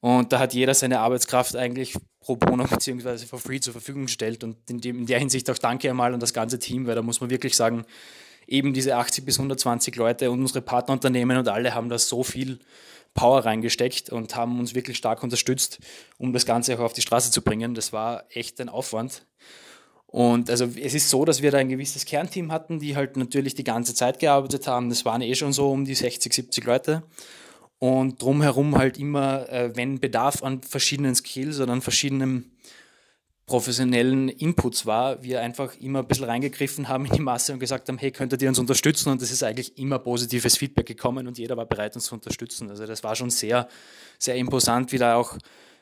[0.00, 3.26] und da hat jeder seine Arbeitskraft eigentlich pro bono bzw.
[3.26, 6.20] for free zur Verfügung gestellt und in, dem, in der Hinsicht auch danke einmal an
[6.20, 7.84] das ganze Team, weil da muss man wirklich sagen,
[8.46, 12.60] eben diese 80 bis 120 Leute und unsere Partnerunternehmen und alle haben da so viel
[13.14, 15.78] Power reingesteckt und haben uns wirklich stark unterstützt,
[16.18, 17.74] um das Ganze auch auf die Straße zu bringen.
[17.74, 19.26] Das war echt ein Aufwand.
[20.06, 23.54] Und also es ist so, dass wir da ein gewisses Kernteam hatten, die halt natürlich
[23.54, 24.88] die ganze Zeit gearbeitet haben.
[24.88, 27.02] Das waren eh schon so um die 60, 70 Leute.
[27.80, 32.53] Und drumherum halt immer, äh, wenn Bedarf an verschiedenen Skills oder an verschiedenen
[33.46, 37.88] professionellen Inputs war, wir einfach immer ein bisschen reingegriffen haben in die Masse und gesagt
[37.88, 39.10] haben, hey, könntet ihr uns unterstützen?
[39.10, 42.70] Und es ist eigentlich immer positives Feedback gekommen und jeder war bereit, uns zu unterstützen.
[42.70, 43.68] Also das war schon sehr,
[44.18, 45.36] sehr imposant, wie da auch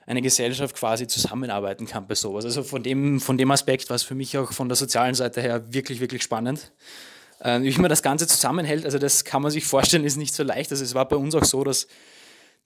[0.07, 2.45] eine Gesellschaft quasi zusammenarbeiten kann bei sowas.
[2.45, 5.41] Also von dem, von dem Aspekt war es für mich auch von der sozialen Seite
[5.41, 6.73] her wirklich, wirklich spannend.
[7.39, 10.43] Äh, wie man das Ganze zusammenhält, also das kann man sich vorstellen, ist nicht so
[10.43, 10.73] leicht.
[10.73, 11.87] Also es war bei uns auch so, dass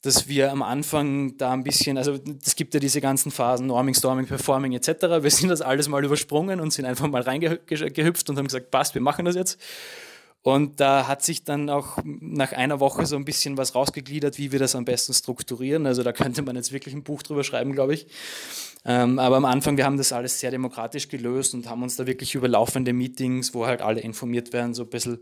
[0.03, 3.95] dass wir am Anfang da ein bisschen, also es gibt ja diese ganzen Phasen, Norming,
[3.95, 4.89] Storming, Performing etc.
[5.23, 8.95] Wir sind das alles mal übersprungen und sind einfach mal reingehüpft und haben gesagt, passt,
[8.95, 9.59] wir machen das jetzt.
[10.47, 14.53] Und da hat sich dann auch nach einer Woche so ein bisschen was rausgegliedert, wie
[14.53, 15.87] wir das am besten strukturieren.
[15.87, 18.07] Also da könnte man jetzt wirklich ein Buch drüber schreiben, glaube ich.
[18.85, 22.07] Ähm, aber am Anfang, wir haben das alles sehr demokratisch gelöst und haben uns da
[22.07, 25.19] wirklich über laufende Meetings, wo halt alle informiert werden, so ein bisschen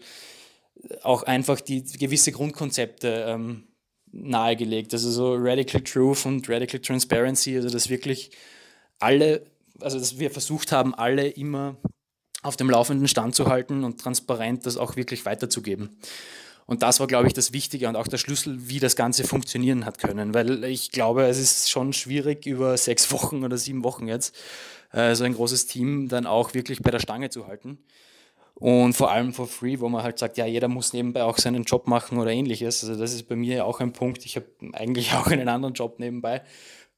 [1.02, 3.64] auch einfach die gewisse Grundkonzepte ähm,
[4.14, 4.92] nahegelegt.
[4.92, 8.30] Also so Radical Truth und Radical Transparency, also dass wirklich
[9.00, 9.44] alle,
[9.80, 11.76] also dass wir versucht haben, alle immer
[12.42, 15.96] auf dem laufenden Stand zu halten und transparent das auch wirklich weiterzugeben.
[16.66, 19.84] Und das war, glaube ich, das Wichtige und auch der Schlüssel, wie das Ganze funktionieren
[19.84, 20.32] hat können.
[20.32, 24.34] Weil ich glaube, es ist schon schwierig, über sechs Wochen oder sieben Wochen jetzt
[24.92, 27.78] äh, so ein großes Team dann auch wirklich bei der Stange zu halten
[28.54, 31.64] und vor allem for free, wo man halt sagt, ja, jeder muss nebenbei auch seinen
[31.64, 32.84] Job machen oder ähnliches.
[32.84, 34.24] Also das ist bei mir auch ein Punkt.
[34.24, 36.42] Ich habe eigentlich auch einen anderen Job nebenbei.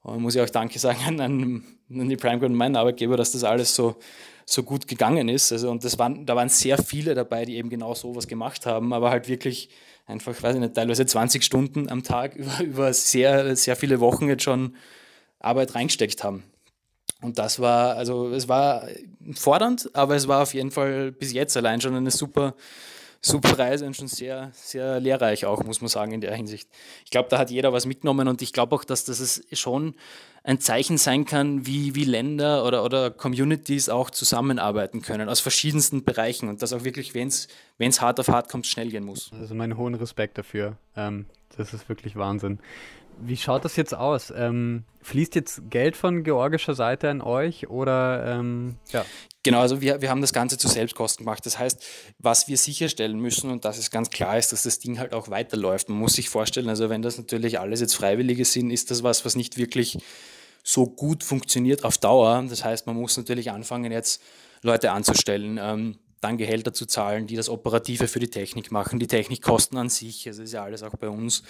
[0.02, 3.42] Und muss ich auch Danke sagen an, an die Prime und meinen Arbeitgeber, dass das
[3.42, 3.96] alles so,
[4.44, 5.50] so gut gegangen ist.
[5.50, 8.92] Also, und das waren, da waren sehr viele dabei, die eben genau sowas gemacht haben,
[8.92, 9.70] aber halt wirklich
[10.04, 14.28] einfach, weiß ich nicht, teilweise 20 Stunden am Tag über, über sehr, sehr viele Wochen
[14.28, 14.76] jetzt schon
[15.40, 16.44] Arbeit reingesteckt haben.
[17.26, 18.86] Und das war, also es war
[19.34, 22.54] fordernd, aber es war auf jeden Fall bis jetzt allein schon eine super,
[23.20, 26.68] super Reise und schon sehr, sehr lehrreich auch, muss man sagen, in der Hinsicht.
[27.04, 29.96] Ich glaube, da hat jeder was mitgenommen und ich glaube auch, dass das schon
[30.44, 36.04] ein Zeichen sein kann, wie, wie Länder oder, oder Communities auch zusammenarbeiten können aus verschiedensten
[36.04, 39.32] Bereichen und dass auch wirklich, wenn es hart auf hart kommt, schnell gehen muss.
[39.32, 40.76] Also meinen hohen Respekt dafür.
[40.94, 42.60] Ähm, das ist wirklich Wahnsinn.
[43.20, 44.32] Wie schaut das jetzt aus?
[44.34, 49.04] Ähm, fließt jetzt Geld von georgischer Seite an euch oder ähm, ja?
[49.42, 51.46] Genau, also wir, wir haben das Ganze zu Selbstkosten gemacht.
[51.46, 51.84] Das heißt,
[52.18, 55.30] was wir sicherstellen müssen, und das ist ganz klar, ist, dass das Ding halt auch
[55.30, 55.88] weiterläuft.
[55.88, 59.24] Man muss sich vorstellen, also wenn das natürlich alles jetzt Freiwillige sind, ist das was,
[59.24, 59.98] was nicht wirklich
[60.64, 62.44] so gut funktioniert auf Dauer.
[62.48, 64.20] Das heißt, man muss natürlich anfangen, jetzt
[64.62, 65.60] Leute anzustellen.
[65.62, 69.90] Ähm, dann Gehälter zu zahlen, die das Operative für die Technik machen, die Technikkosten an
[69.90, 71.44] sich, also ist ja alles auch bei uns.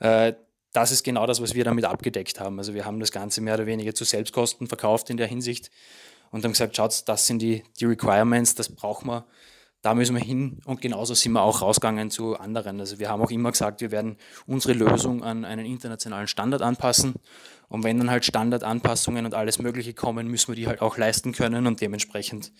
[0.00, 0.32] Äh,
[0.72, 2.58] das ist genau das, was wir damit abgedeckt haben.
[2.58, 5.70] Also wir haben das Ganze mehr oder weniger zu Selbstkosten verkauft in der Hinsicht
[6.30, 9.26] und haben gesagt, schaut, das sind die, die Requirements, das brauchen wir,
[9.82, 12.80] da müssen wir hin und genauso sind wir auch rausgegangen zu anderen.
[12.80, 17.14] Also wir haben auch immer gesagt, wir werden unsere Lösung an einen internationalen Standard anpassen
[17.68, 21.32] und wenn dann halt Standardanpassungen und alles Mögliche kommen, müssen wir die halt auch leisten
[21.32, 22.52] können und dementsprechend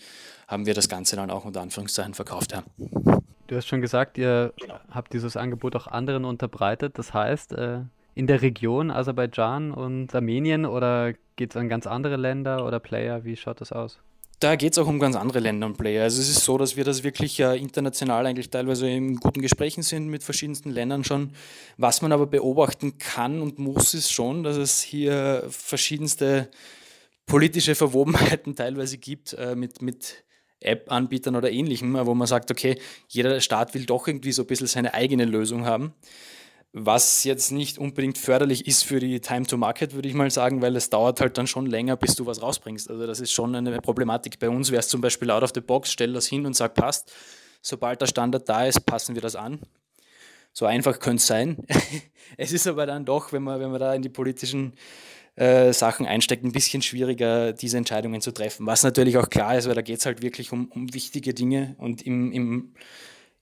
[0.47, 2.51] haben wir das Ganze dann auch unter Anführungszeichen verkauft.
[2.51, 2.63] Ja.
[3.47, 4.53] Du hast schon gesagt, ihr
[4.89, 6.97] habt dieses Angebot auch anderen unterbreitet.
[6.97, 7.81] Das heißt, äh,
[8.15, 13.23] in der Region Aserbaidschan und Armenien oder geht es an ganz andere Länder oder Player?
[13.25, 13.99] Wie schaut das aus?
[14.39, 16.03] Da geht es auch um ganz andere Länder und Player.
[16.03, 19.83] Also es ist so, dass wir das wirklich äh, international eigentlich teilweise in guten Gesprächen
[19.83, 21.31] sind mit verschiedensten Ländern schon.
[21.77, 26.49] Was man aber beobachten kann und muss, ist schon, dass es hier verschiedenste
[27.25, 30.25] politische Verwobenheiten teilweise gibt äh, mit, mit
[30.59, 34.67] App-Anbietern oder ähnlichem, wo man sagt, okay, jeder Staat will doch irgendwie so ein bisschen
[34.67, 35.93] seine eigene Lösung haben.
[36.75, 40.63] Was jetzt nicht unbedingt förderlich ist für die Time to Market, würde ich mal sagen,
[40.63, 42.89] weil es dauert halt dann schon länger, bis du was rausbringst.
[42.89, 44.39] Also das ist schon eine Problematik.
[44.39, 46.73] Bei uns wäre es zum Beispiel out of the box, stell das hin und sag,
[46.73, 47.13] passt.
[47.61, 49.59] Sobald der Standard da ist, passen wir das an.
[50.51, 51.57] So einfach könnte es sein.
[52.37, 54.73] es ist aber dann doch, wenn man, wenn man da in die politischen
[55.35, 58.65] äh, Sachen einsteckt, ein bisschen schwieriger, diese Entscheidungen zu treffen.
[58.65, 61.75] Was natürlich auch klar ist, weil da geht es halt wirklich um, um wichtige Dinge
[61.77, 62.73] und im, im,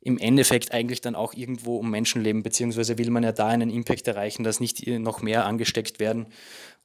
[0.02, 4.08] im Endeffekt eigentlich dann auch irgendwo um Menschenleben, beziehungsweise will man ja da einen Impact
[4.08, 6.28] erreichen, dass nicht noch mehr angesteckt werden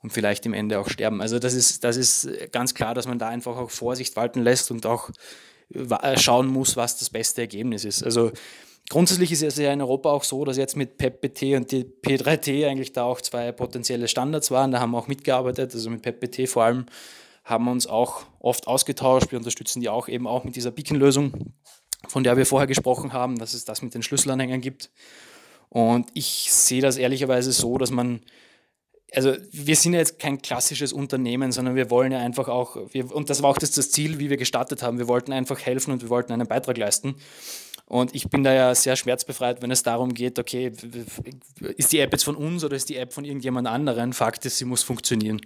[0.03, 1.23] und vielleicht im Ende auch sterben.
[1.23, 4.71] Also das ist, das ist ganz klar, dass man da einfach auch Vorsicht walten lässt
[4.71, 5.11] und auch
[5.73, 8.03] äh, schauen muss, was das beste Ergebnis ist.
[8.03, 8.33] Also
[8.89, 12.69] Grundsätzlich ist es ja in Europa auch so, dass jetzt mit PEP-PT und die P3T
[12.69, 14.71] eigentlich da auch zwei potenzielle Standards waren.
[14.71, 16.87] Da haben wir auch mitgearbeitet, also mit PEP-PT vor allem
[17.45, 19.33] haben wir uns auch oft ausgetauscht.
[19.33, 21.55] Wir unterstützen die auch eben auch mit dieser Beacon-Lösung,
[22.09, 24.91] von der wir vorher gesprochen haben, dass es das mit den Schlüsselanhängern gibt.
[25.69, 28.21] Und ich sehe das ehrlicherweise so, dass man,
[29.13, 33.15] also wir sind ja jetzt kein klassisches Unternehmen, sondern wir wollen ja einfach auch, wir,
[33.15, 35.93] und das war auch das, das Ziel, wie wir gestartet haben, wir wollten einfach helfen
[35.93, 37.17] und wir wollten einen Beitrag leisten.
[37.89, 40.73] Und ich bin da ja sehr schmerzbefreit, wenn es darum geht, okay,
[41.77, 44.13] ist die App jetzt von uns oder ist die App von irgendjemand anderen?
[44.13, 45.41] Fakt ist, sie muss funktionieren.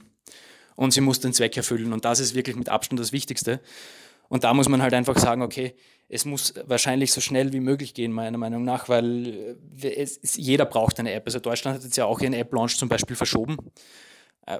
[0.75, 1.93] Und sie muss den Zweck erfüllen.
[1.93, 3.61] Und das ist wirklich mit Abstand das Wichtigste.
[4.31, 5.75] Und da muss man halt einfach sagen, okay,
[6.13, 10.99] es muss wahrscheinlich so schnell wie möglich gehen, meiner Meinung nach, weil es, jeder braucht
[10.99, 11.23] eine App.
[11.27, 13.57] Also Deutschland hat jetzt ja auch ihren App-Launch zum Beispiel verschoben.
[14.45, 14.59] Äh,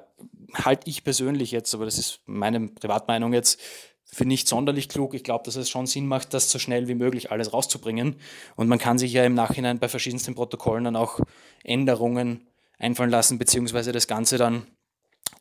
[0.53, 3.59] halt ich persönlich jetzt, aber das ist meine Privatmeinung jetzt,
[4.05, 5.13] für nicht sonderlich klug.
[5.13, 8.15] Ich glaube, dass es schon Sinn macht, das so schnell wie möglich alles rauszubringen.
[8.55, 11.19] Und man kann sich ja im Nachhinein bei verschiedensten Protokollen dann auch
[11.63, 14.67] Änderungen einfallen lassen, beziehungsweise das Ganze dann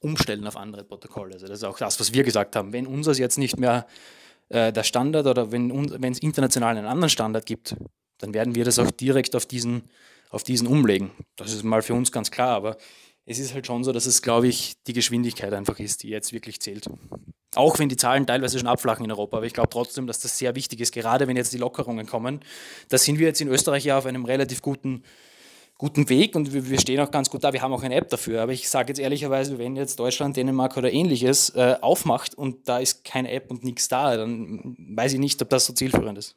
[0.01, 1.35] umstellen auf andere Protokolle.
[1.35, 2.73] Also das ist auch das, was wir gesagt haben.
[2.73, 3.87] Wenn unseres jetzt nicht mehr
[4.51, 7.77] äh, der Standard oder wenn es international einen anderen Standard gibt,
[8.19, 9.85] dann werden wir das auch direkt auf diesen,
[10.29, 11.11] auf diesen umlegen.
[11.37, 12.77] Das ist mal für uns ganz klar, aber
[13.27, 16.33] es ist halt schon so, dass es, glaube ich, die Geschwindigkeit einfach ist, die jetzt
[16.33, 16.91] wirklich zählt.
[17.55, 20.37] Auch wenn die Zahlen teilweise schon abflachen in Europa, aber ich glaube trotzdem, dass das
[20.37, 22.41] sehr wichtig ist, gerade wenn jetzt die Lockerungen kommen.
[22.89, 25.05] Da sind wir jetzt in Österreich ja auf einem relativ guten,
[25.81, 27.55] guten Weg und wir, stehen auch ganz gut da.
[27.55, 30.77] Wir haben auch eine App dafür, aber ich sage jetzt ehrlicherweise, wenn jetzt Deutschland, Dänemark
[30.77, 35.19] oder ähnliches äh, aufmacht und da ist keine App und nichts da, dann weiß ich
[35.19, 36.37] nicht, ob das so zielführend ist.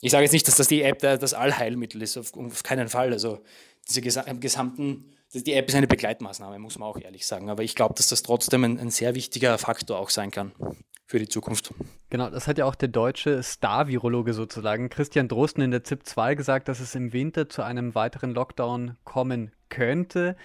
[0.00, 3.12] Ich sage jetzt nicht, dass das die App das Allheilmittel ist, auf, auf keinen Fall.
[3.12, 3.40] Also
[3.86, 7.50] diese gesamten die App ist eine Begleitmaßnahme, muss man auch ehrlich sagen.
[7.50, 10.52] Aber ich glaube, dass das trotzdem ein, ein, sehr wichtiger Faktor auch sein kann
[11.06, 11.72] für die Zukunft.
[12.10, 16.34] Genau, das hat ja auch der deutsche Star-Virologe sozusagen, Christian Drosten in der ZIP 2
[16.34, 20.36] gesagt, dass es im Winter zu einem weiteren Lockdown kommen könnte.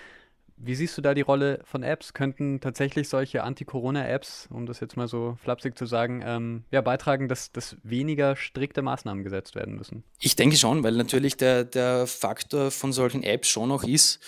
[0.64, 2.14] Wie siehst du da die Rolle von Apps?
[2.14, 7.28] Könnten tatsächlich solche Anti-Corona-Apps, um das jetzt mal so flapsig zu sagen, ähm, ja, beitragen,
[7.28, 10.04] dass, dass weniger strikte Maßnahmen gesetzt werden müssen?
[10.20, 14.20] Ich denke schon, weil natürlich der, der Faktor von solchen Apps schon noch ist,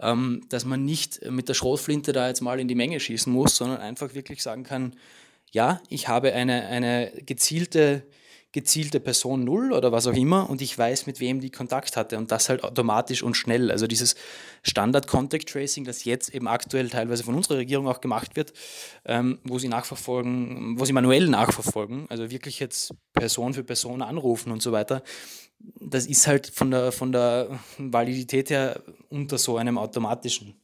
[0.00, 3.56] ähm, dass man nicht mit der Schrotflinte da jetzt mal in die Menge schießen muss,
[3.56, 4.94] sondern einfach wirklich sagen kann,
[5.54, 8.02] ja, ich habe eine, eine gezielte,
[8.50, 12.18] gezielte Person Null oder was auch immer und ich weiß, mit wem die Kontakt hatte
[12.18, 13.70] und das halt automatisch und schnell.
[13.70, 14.16] Also dieses
[14.62, 18.52] Standard-Contact Tracing, das jetzt eben aktuell teilweise von unserer Regierung auch gemacht wird,
[19.04, 24.50] ähm, wo sie nachverfolgen, wo sie manuell nachverfolgen, also wirklich jetzt Person für Person anrufen
[24.50, 25.02] und so weiter,
[25.80, 30.54] das ist halt von der, von der Validität her unter so einem automatischen.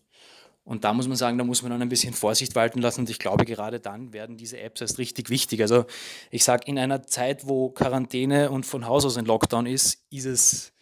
[0.70, 3.00] Und da muss man sagen, da muss man dann ein bisschen Vorsicht walten lassen.
[3.00, 5.62] Und ich glaube, gerade dann werden diese Apps erst richtig wichtig.
[5.62, 5.84] Also
[6.30, 10.26] ich sage, in einer Zeit, wo Quarantäne und von Haus aus ein Lockdown ist, ist
[10.26, 10.72] es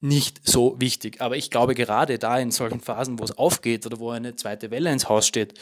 [0.00, 1.20] nicht so wichtig.
[1.20, 4.70] Aber ich glaube, gerade da in solchen Phasen, wo es aufgeht oder wo eine zweite
[4.70, 5.58] Welle ins Haus steht,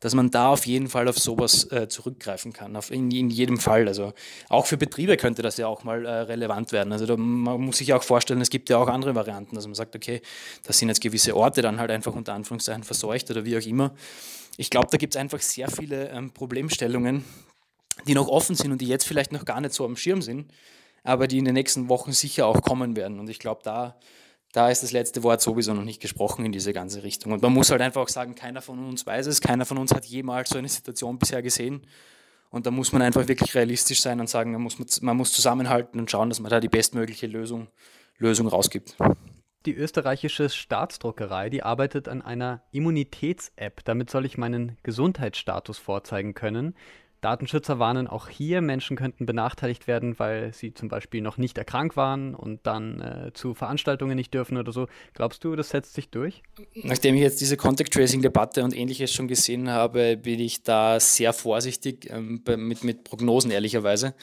[0.00, 3.58] dass man da auf jeden Fall auf sowas äh, zurückgreifen kann, auf in, in, jedem
[3.58, 3.86] Fall.
[3.86, 4.14] Also
[4.48, 6.92] auch für Betriebe könnte das ja auch mal äh, relevant werden.
[6.92, 9.74] Also da, man muss sich auch vorstellen, es gibt ja auch andere Varianten, dass man
[9.74, 10.22] sagt, okay,
[10.64, 13.94] das sind jetzt gewisse Orte dann halt einfach unter Anführungszeichen verseucht oder wie auch immer.
[14.56, 17.24] Ich glaube, da gibt es einfach sehr viele ähm, Problemstellungen,
[18.06, 20.50] die noch offen sind und die jetzt vielleicht noch gar nicht so am Schirm sind,
[21.04, 23.20] aber die in den nächsten Wochen sicher auch kommen werden.
[23.20, 23.96] Und ich glaube, da
[24.52, 27.32] da ist das letzte Wort sowieso noch nicht gesprochen in diese ganze Richtung.
[27.32, 29.94] Und man muss halt einfach auch sagen, keiner von uns weiß es, keiner von uns
[29.94, 31.86] hat jemals so eine Situation bisher gesehen.
[32.50, 36.00] Und da muss man einfach wirklich realistisch sein und sagen, man muss, man muss zusammenhalten
[36.00, 37.68] und schauen, dass man da die bestmögliche Lösung,
[38.18, 38.96] Lösung rausgibt.
[39.66, 43.84] Die österreichische Staatsdruckerei, die arbeitet an einer Immunitäts-App.
[43.84, 46.74] Damit soll ich meinen Gesundheitsstatus vorzeigen können.
[47.20, 51.96] Datenschützer warnen auch hier, Menschen könnten benachteiligt werden, weil sie zum Beispiel noch nicht erkrankt
[51.96, 54.86] waren und dann äh, zu Veranstaltungen nicht dürfen oder so.
[55.14, 56.42] Glaubst du, das setzt sich durch?
[56.82, 61.32] Nachdem ich jetzt diese Contact Tracing-Debatte und ähnliches schon gesehen habe, bin ich da sehr
[61.32, 64.14] vorsichtig ähm, mit, mit Prognosen, ehrlicherweise.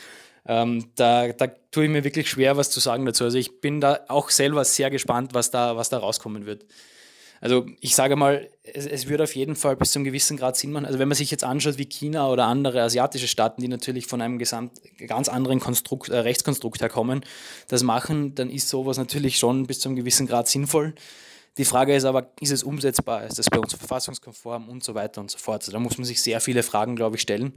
[0.48, 3.26] Ähm, da, da tue ich mir wirklich schwer, was zu sagen dazu.
[3.26, 6.66] Also ich bin da auch selber sehr gespannt, was da, was da rauskommen wird.
[7.42, 10.58] Also ich sage mal, es, es würde auf jeden Fall bis zu einem gewissen Grad
[10.58, 10.86] Sinn machen.
[10.86, 14.22] Also wenn man sich jetzt anschaut, wie China oder andere asiatische Staaten, die natürlich von
[14.22, 14.74] einem gesamt,
[15.08, 17.24] ganz anderen Konstrukt, äh, Rechtskonstrukt herkommen,
[17.68, 20.96] das machen, dann ist sowas natürlich schon bis zu einem gewissen Grad sinnvoll.
[21.58, 23.26] Die Frage ist aber, ist es umsetzbar?
[23.26, 25.62] Ist das bei uns verfassungskonform und so weiter und so fort?
[25.62, 27.54] Also da muss man sich sehr viele Fragen, glaube ich, stellen.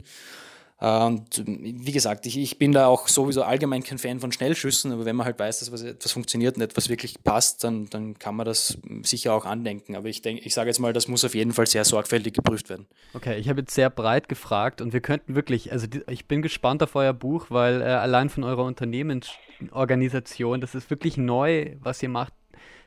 [0.81, 5.05] Und wie gesagt, ich, ich bin da auch sowieso allgemein kein Fan von Schnellschüssen, aber
[5.05, 8.35] wenn man halt weiß, dass was, etwas funktioniert und etwas wirklich passt, dann, dann kann
[8.35, 9.95] man das sicher auch andenken.
[9.95, 12.69] Aber ich denke, ich sage jetzt mal, das muss auf jeden Fall sehr sorgfältig geprüft
[12.69, 12.87] werden.
[13.13, 16.41] Okay, ich habe jetzt sehr breit gefragt und wir könnten wirklich, also die, ich bin
[16.41, 22.01] gespannt auf euer Buch, weil äh, allein von eurer Unternehmensorganisation, das ist wirklich neu, was
[22.01, 22.33] ihr macht.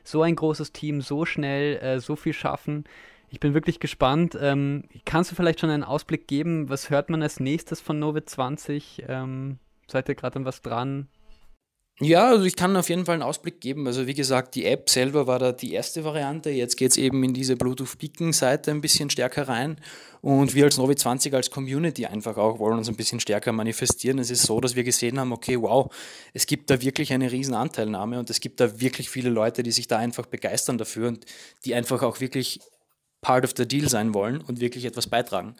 [0.03, 2.83] So ein großes Team, so schnell, äh, so viel schaffen.
[3.35, 4.37] Ich bin wirklich gespannt.
[4.39, 6.69] Ähm, kannst du vielleicht schon einen Ausblick geben?
[6.69, 9.03] Was hört man als nächstes von Novit 20?
[9.09, 11.09] Ähm, seid ihr gerade an was dran?
[11.99, 13.87] Ja, also ich kann auf jeden Fall einen Ausblick geben.
[13.87, 16.49] Also wie gesagt, die App selber war da die erste Variante.
[16.49, 19.81] Jetzt geht es eben in diese Bluetooth-Beacon-Seite ein bisschen stärker rein.
[20.21, 24.17] Und wir als Novi 20 als Community einfach auch wollen uns ein bisschen stärker manifestieren.
[24.19, 25.93] Es ist so, dass wir gesehen haben, okay, wow,
[26.33, 29.71] es gibt da wirklich eine riesen Anteilnahme und es gibt da wirklich viele Leute, die
[29.71, 31.25] sich da einfach begeistern dafür und
[31.65, 32.61] die einfach auch wirklich
[33.25, 35.55] part of the deal sein wollen und wirklich etwas beitragen.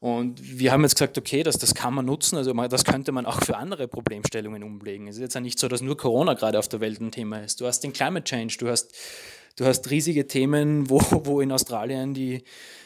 [0.00, 3.26] Und wir haben jetzt gesagt, okay, das, das kann man nutzen, also das könnte man
[3.26, 5.08] auch für andere Problemstellungen umlegen.
[5.08, 7.40] Es ist jetzt ja nicht so, dass nur Corona gerade auf der Welt ein Thema
[7.40, 7.60] ist.
[7.60, 8.94] Du hast den Climate Change, du hast,
[9.56, 12.44] du hast riesige Themen, wo, wo in Australien die,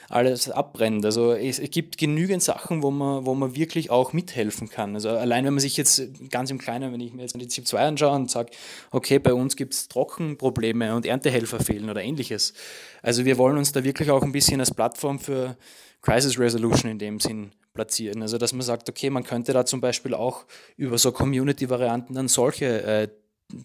[0.08, 1.04] alles abbrennt.
[1.04, 4.94] Also es, es, gibt genügend Sachen, wo man, wo man wirklich auch mithelfen kann.
[4.94, 7.66] Also allein wenn man sich jetzt ganz im Kleinen, wenn ich mir jetzt die ZIP
[7.66, 8.50] 2 anschaue und sage,
[8.90, 12.54] okay, bei uns gibt es Trockenprobleme und Erntehelfer fehlen oder ähnliches.
[13.02, 15.56] Also wir wollen uns da wirklich auch ein bisschen als Plattform für
[16.02, 18.22] Crisis Resolution in dem Sinn platzieren.
[18.22, 20.44] Also dass man sagt, okay, man könnte da zum Beispiel auch
[20.76, 23.08] über so Community-Varianten dann solche äh,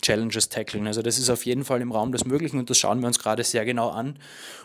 [0.02, 0.88] Challenges tackeln.
[0.88, 3.20] Also das ist auf jeden Fall im Raum des Möglichen und das schauen wir uns
[3.20, 4.20] gerade sehr genau an,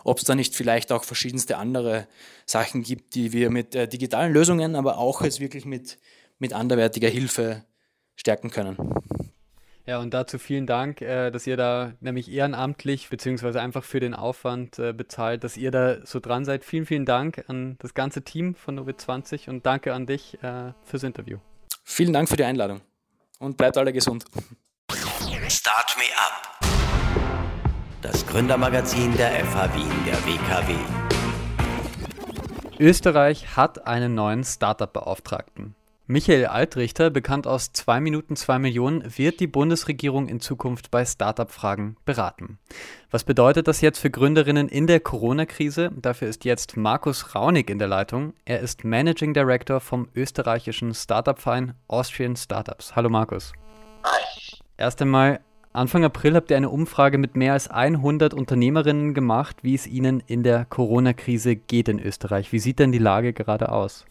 [0.04, 2.06] ob es da nicht vielleicht auch verschiedenste andere
[2.44, 5.98] Sachen gibt, die wir mit äh, digitalen Lösungen, aber auch jetzt wirklich mit,
[6.38, 7.64] mit anderwertiger Hilfe
[8.14, 8.76] stärken können.
[9.86, 14.14] Ja, und dazu vielen Dank, äh, dass ihr da nämlich ehrenamtlich beziehungsweise einfach für den
[14.14, 16.64] Aufwand äh, bezahlt, dass ihr da so dran seid.
[16.64, 20.72] Vielen, vielen Dank an das ganze Team von Novit 20 und danke an dich äh,
[20.82, 21.38] fürs Interview.
[21.84, 22.80] Vielen Dank für die Einladung
[23.38, 24.24] und bleibt alle gesund.
[25.48, 26.58] Start Me Up.
[28.00, 30.74] Das Gründermagazin der FH Wien der WKW.
[32.80, 35.74] Österreich hat einen neuen Startup-Beauftragten.
[36.06, 41.96] Michael Altrichter, bekannt aus 2 Minuten 2 Millionen, wird die Bundesregierung in Zukunft bei Startup-Fragen
[42.04, 42.58] beraten.
[43.10, 45.90] Was bedeutet das jetzt für Gründerinnen in der Corona-Krise?
[45.94, 48.32] Dafür ist jetzt Markus Raunig in der Leitung.
[48.44, 52.96] Er ist Managing Director vom österreichischen Startup-Verein Austrian Startups.
[52.96, 53.52] Hallo Markus.
[54.02, 54.35] Hi.
[54.78, 55.40] Erst einmal,
[55.72, 60.22] Anfang April habt ihr eine Umfrage mit mehr als 100 Unternehmerinnen gemacht, wie es ihnen
[60.26, 62.52] in der Corona-Krise geht in Österreich.
[62.52, 64.04] Wie sieht denn die Lage gerade aus?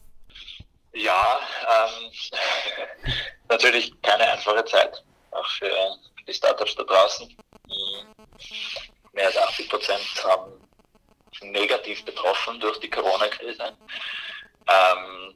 [0.94, 2.12] Ja, ähm,
[3.50, 5.70] natürlich keine einfache Zeit, auch für
[6.28, 7.36] die Startups da draußen.
[9.14, 10.52] Mehr als 80 Prozent haben
[11.42, 13.78] negativ betroffen durch die Corona-Krise.
[14.68, 15.36] Ähm,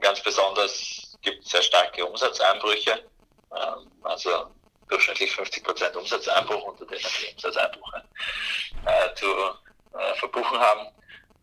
[0.00, 3.11] ganz besonders gibt es sehr starke Umsatzeinbrüche.
[3.56, 4.50] Ähm, also
[4.88, 8.04] durchschnittlich 50 Prozent Umsatzeinbruch, unter denen die Umsatzeinbrüche
[8.86, 10.88] äh, zu äh, verbuchen haben.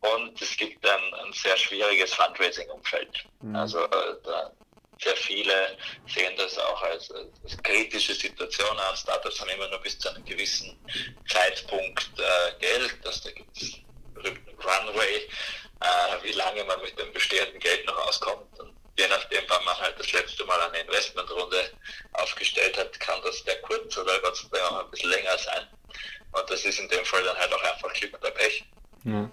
[0.02, 3.26] Und es gibt ein, ein sehr schwieriges Fundraising-Umfeld.
[3.41, 3.56] Mhm.
[3.56, 4.15] Also äh,
[5.02, 8.95] sehr viele sehen das auch als, als, kritische Situation an.
[8.95, 10.78] Startups haben immer nur bis zu einem gewissen
[11.28, 12.98] Zeitpunkt äh, Geld.
[13.06, 13.74] Also da gibt es
[14.13, 15.28] berühmten Runway,
[15.82, 18.60] äh, wie lange man mit dem bestehenden Geld noch auskommt.
[18.60, 21.71] Und je nachdem, wann man halt das letzte Mal eine Investmentrunde
[22.13, 25.67] aufgestellt hat, kann das sehr kurz oder Gott sei Dank auch ein bisschen länger sein.
[26.33, 28.65] Und das ist in dem Fall dann halt auch einfach Glück oder Pech.
[29.05, 29.31] Ja.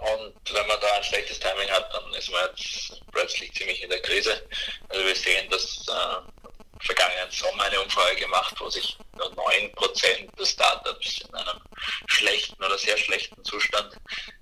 [0.00, 3.90] Und wenn man da ein schlechtes Timing hat, dann ist man jetzt plötzlich ziemlich in
[3.90, 4.46] der Krise.
[4.88, 6.40] Also wir sehen, dass äh,
[6.82, 11.60] vergangenen Sommer eine Umfrage gemacht, wo sich nur 9% der Startups in einem
[12.06, 13.94] schlechten oder sehr schlechten Zustand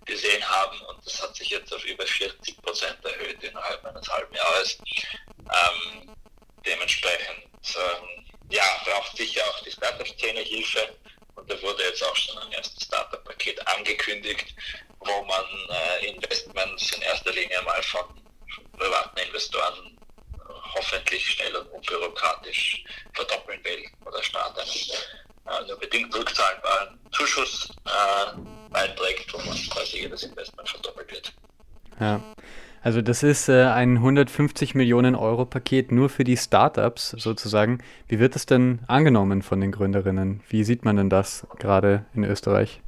[0.04, 4.78] gesehen haben und das hat sich jetzt auf über 40% erhöht innerhalb eines halben Jahres.
[5.38, 6.14] Ähm,
[6.64, 10.96] dementsprechend ähm, ja, braucht sicher auch die Startup-Szene Hilfe
[11.34, 14.54] und da wurde jetzt auch schon ein erstes Startup-Paket angekündigt,
[15.00, 18.18] wo man äh, Investments in erster Linie mal von
[32.98, 37.78] Also das ist äh, ein 150 Millionen Euro Paket nur für die Startups sozusagen.
[38.08, 40.42] Wie wird es denn angenommen von den Gründerinnen?
[40.48, 42.80] Wie sieht man denn das gerade in Österreich?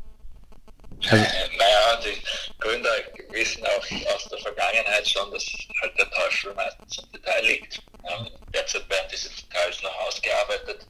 [1.11, 1.15] Also,
[1.59, 2.91] naja, die Gründer
[3.31, 5.47] wissen auch aus der Vergangenheit schon, dass
[5.81, 7.81] halt der Teufel meistens im Detail liegt.
[8.03, 10.89] Ähm, derzeit werden diese Details noch ausgearbeitet.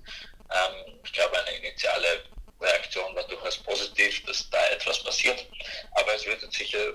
[0.51, 2.23] Ähm, ich glaube, eine initiale
[2.59, 5.47] Reaktion war durchaus positiv, dass da etwas passiert.
[5.93, 6.95] Aber es wird jetzt sicher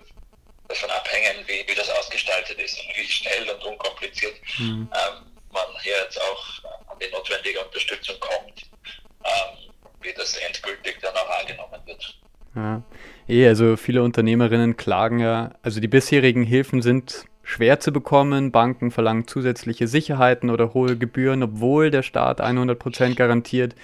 [0.68, 4.90] davon abhängen, wie, wie das ausgestaltet ist und wie schnell und unkompliziert mhm.
[4.92, 8.64] ähm, man hier jetzt auch an die notwendige Unterstützung kommt,
[9.24, 12.16] ähm, wie das endgültig dann auch angenommen wird.
[12.56, 12.82] Ja.
[13.28, 18.52] Eh, also viele Unternehmerinnen klagen ja, also die bisherigen Hilfen sind schwer zu bekommen.
[18.52, 23.76] Banken verlangen zusätzliche Sicherheiten oder hohe Gebühren, obwohl der Staat 100% garantiert.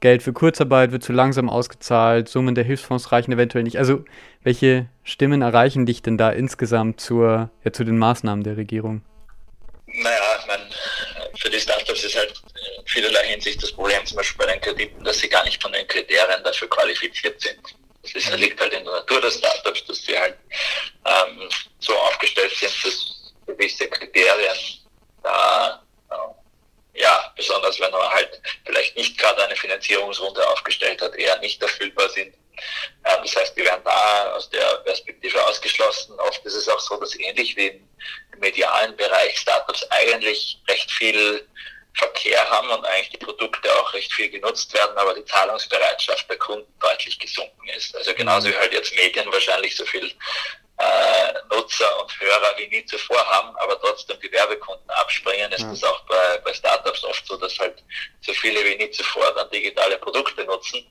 [0.00, 3.78] Geld für Kurzarbeit wird zu langsam ausgezahlt, Summen der Hilfsfonds reichen eventuell nicht.
[3.78, 4.04] Also,
[4.42, 9.02] welche Stimmen erreichen dich denn da insgesamt zur, ja, zu den Maßnahmen der Regierung?
[9.86, 10.64] Naja, ich meine,
[11.38, 12.34] für die Startups ist halt
[12.78, 15.72] in vielerlei Hinsicht das Problem, zum Beispiel bei den Krediten, dass sie gar nicht von
[15.72, 17.58] den Kriterien dafür qualifiziert sind.
[18.02, 20.36] Das ist, liegt halt in der Natur der Startups, dass sie halt
[21.06, 21.48] ähm,
[21.80, 24.56] so aufgestellt sind, dass gewisse Kriterien
[25.22, 25.82] da
[26.96, 32.08] ja, besonders wenn man halt vielleicht nicht gerade eine Finanzierungsrunde aufgestellt hat, eher nicht erfüllbar
[32.10, 32.34] sind.
[33.04, 36.18] Ähm, das heißt, die werden da aus der Perspektive ausgeschlossen.
[36.20, 41.46] Oft ist es auch so, dass ähnlich wie im medialen Bereich Startups eigentlich recht viel
[41.94, 46.36] Verkehr haben und eigentlich die Produkte auch recht viel genutzt werden, aber die Zahlungsbereitschaft der
[46.36, 47.96] Kunden deutlich gesunken ist.
[47.96, 50.12] Also genauso wie halt jetzt Medien wahrscheinlich so viel
[50.78, 55.88] äh, Nutzer und Hörer wie nie zuvor haben, aber trotzdem die Werbekunden abspringen, ist ja.
[55.88, 57.82] auch bei, bei Startups oft so, dass halt
[58.20, 60.86] so viele wie nie zuvor dann digitale Produkte nutzen.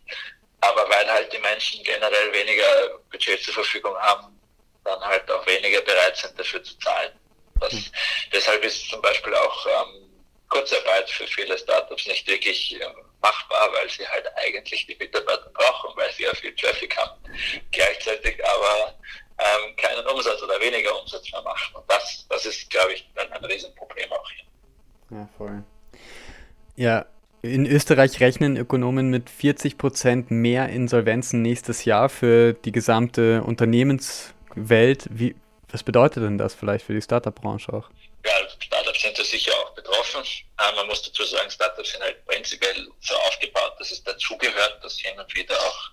[0.61, 4.39] Aber weil halt die Menschen generell weniger Budget zur Verfügung haben,
[4.83, 7.11] dann halt auch weniger bereit sind, dafür zu zahlen.
[7.59, 7.85] Das, mhm.
[8.33, 10.09] Deshalb ist zum Beispiel auch ähm,
[10.49, 15.95] Kurzarbeit für viele Startups nicht wirklich ähm, machbar, weil sie halt eigentlich die Mitarbeiter brauchen,
[15.95, 17.19] weil sie ja viel Traffic haben.
[17.71, 18.95] Gleichzeitig aber
[19.37, 21.75] ähm, keinen Umsatz oder weniger Umsatz mehr machen.
[21.75, 25.17] Und das, das ist, glaube ich, dann ein Riesenproblem auch hier.
[25.17, 25.63] Ja, voll.
[26.75, 27.05] Ja,
[27.41, 35.07] in Österreich rechnen Ökonomen mit 40 Prozent mehr Insolvenzen nächstes Jahr für die gesamte Unternehmenswelt.
[35.11, 35.35] Wie,
[35.69, 37.89] was bedeutet denn das vielleicht für die Startup-Branche auch?
[38.25, 40.23] Ja, Startups sind da sicher auch betroffen.
[40.57, 44.97] Äh, man muss dazu sagen, Startups sind halt prinzipiell so aufgebaut, dass es dazugehört, dass
[44.97, 45.91] hin und wieder auch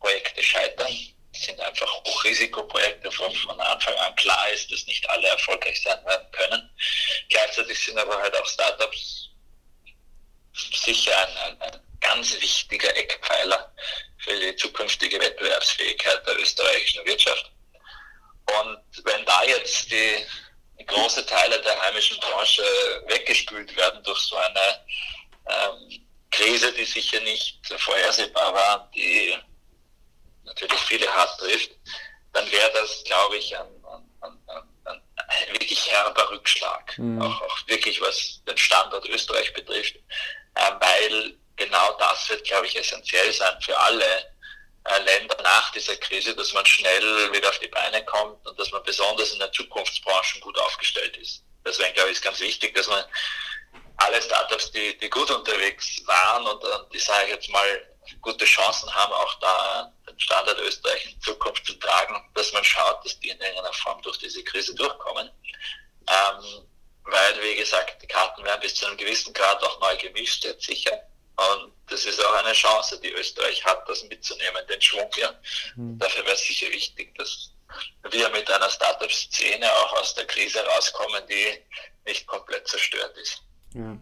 [0.00, 0.88] Projekte scheitern
[1.32, 6.30] sind einfach Hochrisikoprojekte, von, von Anfang an klar ist, dass nicht alle erfolgreich sein werden
[6.32, 6.70] können.
[7.28, 9.28] Gleichzeitig sind aber halt auch Startups
[10.52, 13.72] sicher ein, ein, ein ganz wichtiger Eckpfeiler
[14.18, 17.50] für die zukünftige Wettbewerbsfähigkeit der österreichischen Wirtschaft.
[18.46, 20.26] Und wenn da jetzt die,
[20.78, 22.62] die große Teile der heimischen Branche
[23.06, 24.84] weggespült werden durch so eine
[25.48, 29.36] ähm, Krise, die sicher nicht vorhersehbar war, die
[30.44, 31.70] natürlich viele hart trifft,
[32.32, 33.66] dann wäre das, glaube ich, ein,
[34.20, 36.96] ein, ein, ein, wirklich herber Rückschlag.
[36.98, 37.20] Mhm.
[37.22, 39.96] Auch, auch, wirklich was den Standort Österreich betrifft,
[40.54, 44.04] äh, weil genau das wird, glaube ich, essentiell sein für alle
[44.84, 48.70] äh, Länder nach dieser Krise, dass man schnell wieder auf die Beine kommt und dass
[48.70, 51.44] man besonders in den Zukunftsbranchen gut aufgestellt ist.
[51.64, 53.04] Deswegen, glaube ich, ist ganz wichtig, dass man
[53.98, 57.89] alle Startups, die, die gut unterwegs waren und, und die sage ich jetzt mal
[58.20, 63.04] gute Chancen haben, auch da den Standard Österreich in Zukunft zu tragen, dass man schaut,
[63.04, 65.30] dass die in irgendeiner Form durch diese Krise durchkommen.
[66.08, 66.66] Ähm,
[67.04, 70.66] weil, wie gesagt, die Karten werden bis zu einem gewissen Grad auch neu gemischt, jetzt
[70.66, 71.02] sicher.
[71.36, 75.38] Und das ist auch eine Chance, die Österreich hat, das mitzunehmen, den Schwung hier.
[75.76, 75.98] Mhm.
[75.98, 77.50] Dafür wäre es sicher wichtig, dass
[78.10, 81.64] wir mit einer Startup-Szene auch aus der Krise rauskommen, die
[82.04, 83.42] nicht komplett zerstört ist.
[83.74, 83.96] Ja.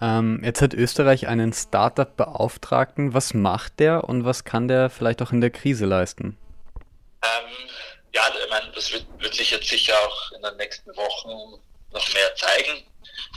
[0.00, 3.14] Ähm, jetzt hat Österreich einen Startup-Beauftragten.
[3.14, 6.36] Was macht der und was kann der vielleicht auch in der Krise leisten?
[7.22, 7.70] Ähm,
[8.12, 11.60] ja, ich meine, das wird, wird sich jetzt sicher auch in den nächsten Wochen
[11.92, 12.84] noch mehr zeigen.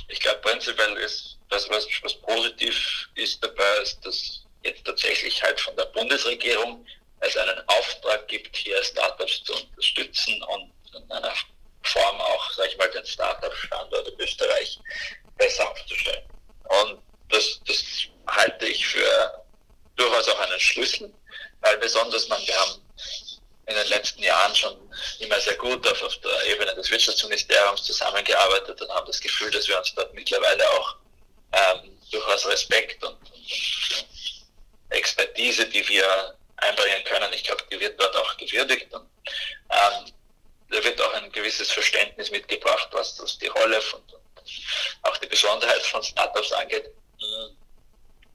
[0.09, 5.59] Ich glaube, prinzipiell ist das, was, was positiv ist dabei, ist, dass jetzt tatsächlich halt
[5.59, 6.85] von der Bundesregierung
[7.21, 11.33] es einen Auftrag gibt, hier Startups zu unterstützen und in einer
[11.83, 14.79] Form auch, sage ich mal, den Startup-Standort Österreich
[15.37, 16.23] besser aufzustellen.
[16.69, 17.83] Und das, das
[18.27, 19.43] halte ich für
[19.95, 21.13] durchaus auch einen Schlüssel,
[21.61, 22.81] weil besonders man, wir haben
[23.67, 24.75] in den letzten Jahren schon
[25.19, 29.67] immer sehr gut auf, auf der Ebene des Wirtschaftsministeriums zusammengearbeitet und haben das Gefühl, dass
[29.67, 30.95] wir uns dort mittlerweile auch
[31.51, 33.39] ähm, durchaus Respekt und, und,
[34.91, 38.91] Expertise, die wir einbringen können, ich glaube, die wird dort auch gewürdigt.
[38.91, 39.07] Und,
[39.69, 40.11] ähm,
[40.71, 44.01] da wird auch ein gewisses Verständnis mitgebracht, was das die Rolle von
[45.03, 46.89] auch die Besonderheit von Startups angeht.
[47.19, 47.57] Mhm.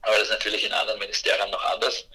[0.01, 2.05] Aber das ist natürlich in anderen Ministerien noch anders.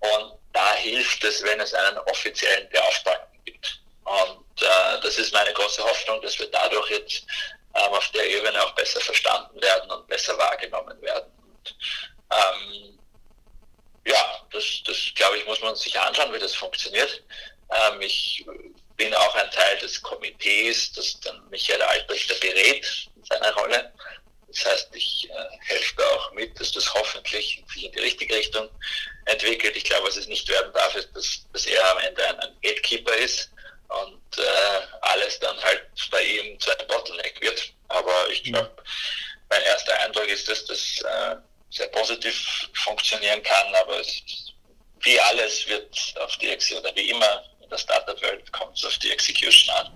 [0.00, 3.80] Und da hilft es, wenn es einen offiziellen Beauftragten gibt.
[4.04, 7.26] Und äh, das ist meine große Hoffnung, dass wir dadurch jetzt
[7.74, 11.30] ähm, auf der Ebene auch besser verstanden werden und besser wahrgenommen werden.
[11.42, 11.76] Und,
[12.30, 12.98] ähm,
[14.06, 17.22] ja, das, das glaube ich, muss man sich anschauen, wie das funktioniert.
[17.70, 18.44] Ähm, ich
[18.96, 23.92] bin auch ein Teil des Komitees, das dann Michael Albrecht berät seiner Rolle.
[24.48, 28.68] Das heißt, ich äh, helfe auch mit, dass das hoffentlich sich in die richtige Richtung
[29.26, 29.76] entwickelt.
[29.76, 32.56] Ich glaube, was es nicht werden darf, ist, dass, dass er am Ende ein, ein
[32.62, 33.50] Gatekeeper ist
[33.88, 37.72] und äh, alles dann halt bei ihm zu einem Bottleneck wird.
[37.88, 38.74] Aber ich glaube,
[39.50, 41.36] mein erster Eindruck ist, dass das äh,
[41.70, 44.22] sehr positiv funktionieren kann, aber es,
[45.00, 49.10] wie alles wird auf die oder wie immer in der Startup-Welt kommt es auf die
[49.10, 49.92] Execution an.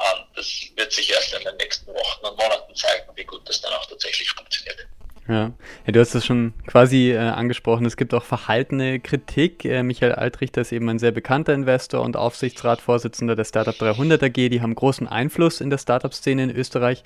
[0.00, 0.46] Und das
[0.76, 3.84] wird sich erst in den nächsten Wochen und Monaten zeigen, wie gut das dann auch
[3.84, 4.86] tatsächlich funktioniert.
[5.28, 5.52] Ja.
[5.86, 7.84] ja, du hast das schon quasi äh, angesprochen.
[7.84, 9.64] Es gibt auch verhaltene Kritik.
[9.64, 14.32] Äh, Michael Altrichter ist eben ein sehr bekannter Investor und Aufsichtsratsvorsitzender der Startup 300 AG.
[14.32, 17.04] Die haben großen Einfluss in der Startup-Szene in Österreich.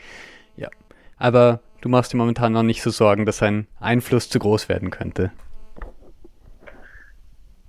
[0.56, 0.68] Ja,
[1.18, 4.90] aber du machst dir momentan noch nicht so Sorgen, dass sein Einfluss zu groß werden
[4.90, 5.32] könnte.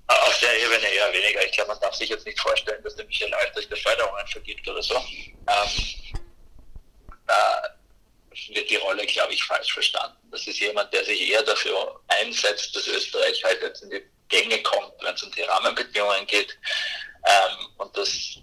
[0.06, 1.45] Auf der Ebene eher weniger.
[1.56, 4.96] Ich man darf sich jetzt nicht vorstellen, dass der Michael Altrichter Förderungen vergibt oder so.
[4.96, 6.18] Ähm,
[7.26, 7.76] da
[8.48, 10.18] wird die Rolle, glaube ich, falsch verstanden.
[10.30, 14.62] Das ist jemand, der sich eher dafür einsetzt, dass Österreich halt jetzt in die Gänge
[14.62, 16.58] kommt, wenn es um die Rahmenbedingungen geht.
[17.24, 18.38] Ähm, und das,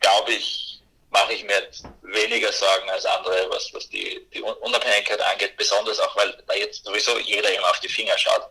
[0.00, 0.80] glaube ich,
[1.10, 6.00] mache ich mir jetzt weniger Sorgen als andere, was, was die, die Unabhängigkeit angeht, besonders
[6.00, 8.48] auch, weil da jetzt sowieso jeder immer auf die Finger schaut.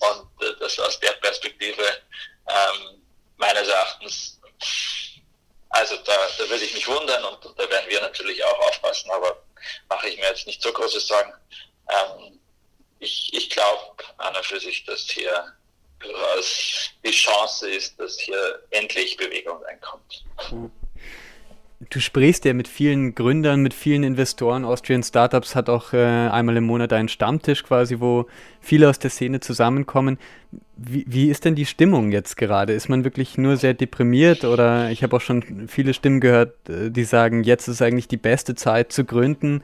[0.00, 1.84] Und äh, das aus der Perspektive
[2.48, 3.05] ähm,
[3.36, 4.40] meines Erachtens,
[5.70, 9.42] also da, da würde ich mich wundern und, da werden wir natürlich auch aufpassen, aber
[9.88, 11.32] mache ich mir jetzt nicht so große Sorgen.
[11.88, 12.40] Ähm,
[12.98, 15.52] ich ich glaube an und für sich, dass hier
[17.04, 20.24] die Chance ist, dass hier endlich Bewegung reinkommt.
[21.90, 24.64] Du sprichst ja mit vielen Gründern, mit vielen Investoren.
[24.64, 28.26] Austrian Startups hat auch äh, einmal im Monat einen Stammtisch quasi, wo
[28.60, 30.18] viele aus der Szene zusammenkommen.
[30.76, 32.74] Wie, wie ist denn die Stimmung jetzt gerade?
[32.74, 36.90] Ist man wirklich nur sehr deprimiert oder ich habe auch schon viele Stimmen gehört, äh,
[36.90, 39.62] die sagen, jetzt ist eigentlich die beste Zeit zu gründen.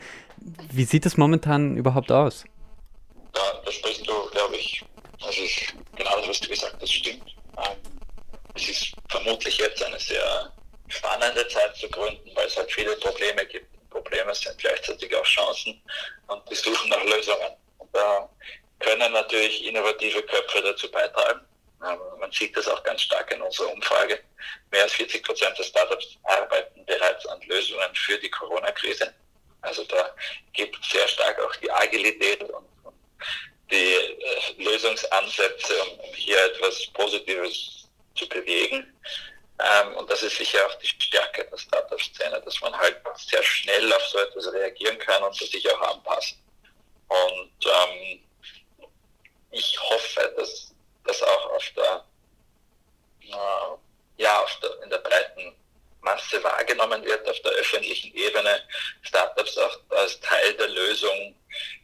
[0.71, 2.45] Wie sieht es momentan überhaupt aus?
[3.37, 4.85] Ja, da sprichst du, glaube ich,
[5.21, 7.37] das ist genau das, was du gesagt hast, stimmt.
[7.59, 7.77] Ähm,
[8.55, 10.53] es ist vermutlich jetzt eine sehr
[10.89, 13.67] spannende Zeit zu gründen, weil es halt viele Probleme gibt.
[13.91, 15.81] Probleme sind gleichzeitig auch Chancen
[16.29, 17.53] und die suchen nach Lösungen.
[17.79, 18.29] Und da
[18.83, 21.41] können natürlich innovative Köpfe dazu beitragen.
[21.85, 24.21] Ähm, man sieht das auch ganz stark in unserer Umfrage.
[24.71, 29.13] Mehr als 40 Prozent der Startups arbeiten bereits an Lösungen für die Corona-Krise.
[29.63, 30.15] Also da
[30.53, 32.67] gibt es sehr stark auch die Agilität und,
[33.71, 38.93] die äh, Lösungsansätze, um hier etwas Positives zu bewegen.
[39.59, 43.93] Ähm, und das ist sicher auch die Stärke der Startup-Szene, dass man halt sehr schnell
[43.93, 46.39] auf so etwas reagieren kann und sich auch anpassen.
[47.09, 48.21] Und ähm,
[49.53, 50.75] ich hoffe, dass
[51.05, 52.05] das auch auf der,
[53.21, 55.55] äh, ja, auf der, in der breiten
[56.01, 58.61] Masse wahrgenommen wird, auf der öffentlichen Ebene,
[59.03, 61.35] Startups auch als Teil der Lösung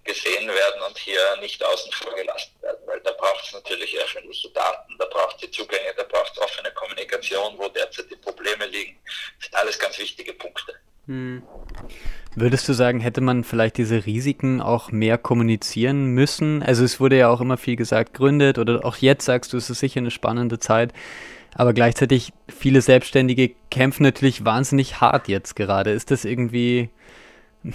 [0.04, 4.50] gesehen werden und hier nicht außen vor gelassen werden, weil da braucht es natürlich öffentliche
[4.50, 8.98] Daten, da braucht es Zugänge, da braucht es offene Kommunikation, wo derzeit die Probleme liegen.
[9.36, 10.74] Das sind alles ganz wichtige Punkte.
[11.06, 11.46] Hm.
[12.40, 16.62] Würdest du sagen, hätte man vielleicht diese Risiken auch mehr kommunizieren müssen?
[16.62, 19.68] Also es wurde ja auch immer viel gesagt, gründet oder auch jetzt sagst du, es
[19.68, 20.92] ist sicher eine spannende Zeit.
[21.56, 25.90] Aber gleichzeitig, viele Selbstständige kämpfen natürlich wahnsinnig hart jetzt gerade.
[25.90, 26.90] Ist das irgendwie,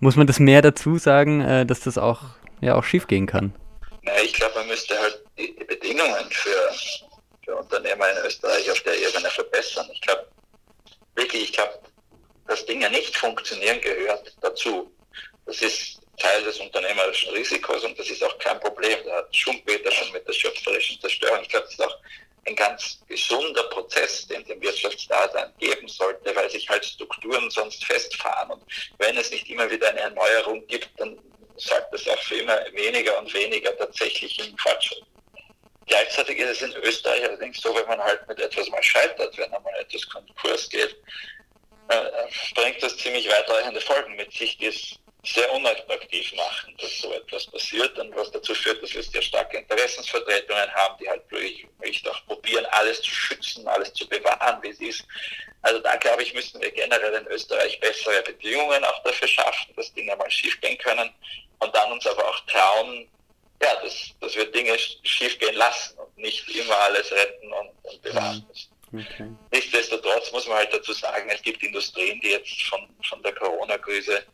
[0.00, 2.22] muss man das mehr dazu sagen, äh, dass das auch,
[2.60, 3.54] ja, auch schief gehen kann?
[4.02, 6.50] Ja, ich glaube, man müsste halt die, Bedingungen für,
[7.44, 9.86] für Unternehmer in Österreich auf der Ebene verbessern.
[9.92, 10.26] Ich glaube,
[11.14, 11.70] wirklich, ich glaube,
[12.46, 14.90] dass Dinge nicht funktionieren gehört dazu.
[15.46, 18.98] Das ist Teil des unternehmerischen Risikos und das ist auch kein Problem.
[19.04, 21.40] Da hat Schumpeter schon mit der schöpferischen Zerstörung.
[21.42, 21.98] Ich glaube, das ist auch
[22.46, 28.50] ein ganz gesunder Prozess, den dem Wirtschaftsdasein geben sollte, weil sich halt Strukturen sonst festfahren.
[28.52, 28.62] Und
[28.98, 31.18] wenn es nicht immer wieder eine Erneuerung gibt, dann
[31.56, 35.04] sorgt das auch für immer weniger und weniger tatsächlichen Fortschritt.
[35.86, 39.52] Gleichzeitig ist es in Österreich allerdings so, wenn man halt mit etwas mal scheitert, wenn
[39.52, 40.96] einmal etwas Konkurs geht,
[41.88, 42.10] äh,
[42.54, 47.46] bringt das ziemlich weitreichende Folgen mit sich, die es sehr unattraktiv machen, dass so etwas
[47.46, 51.66] passiert und was dazu führt, dass wir sehr starke Interessensvertretungen haben, die halt wirklich
[52.08, 55.04] auch probieren, alles zu schützen, alles zu bewahren, wie es ist.
[55.62, 60.14] Also glaube ich, müssen wir generell in Österreich bessere Bedingungen auch dafür schaffen, dass Dinge
[60.14, 61.10] mal schiefgehen können
[61.60, 63.08] und dann uns aber auch trauen,
[63.62, 68.44] ja, dass, dass wir Dinge schiefgehen lassen und nicht immer alles retten und, und bewahren
[68.48, 68.73] müssen.
[68.94, 69.28] Okay.
[69.52, 74.24] Nichtsdestotrotz muss man halt dazu sagen, es gibt Industrien, die jetzt von, von der Corona-Krise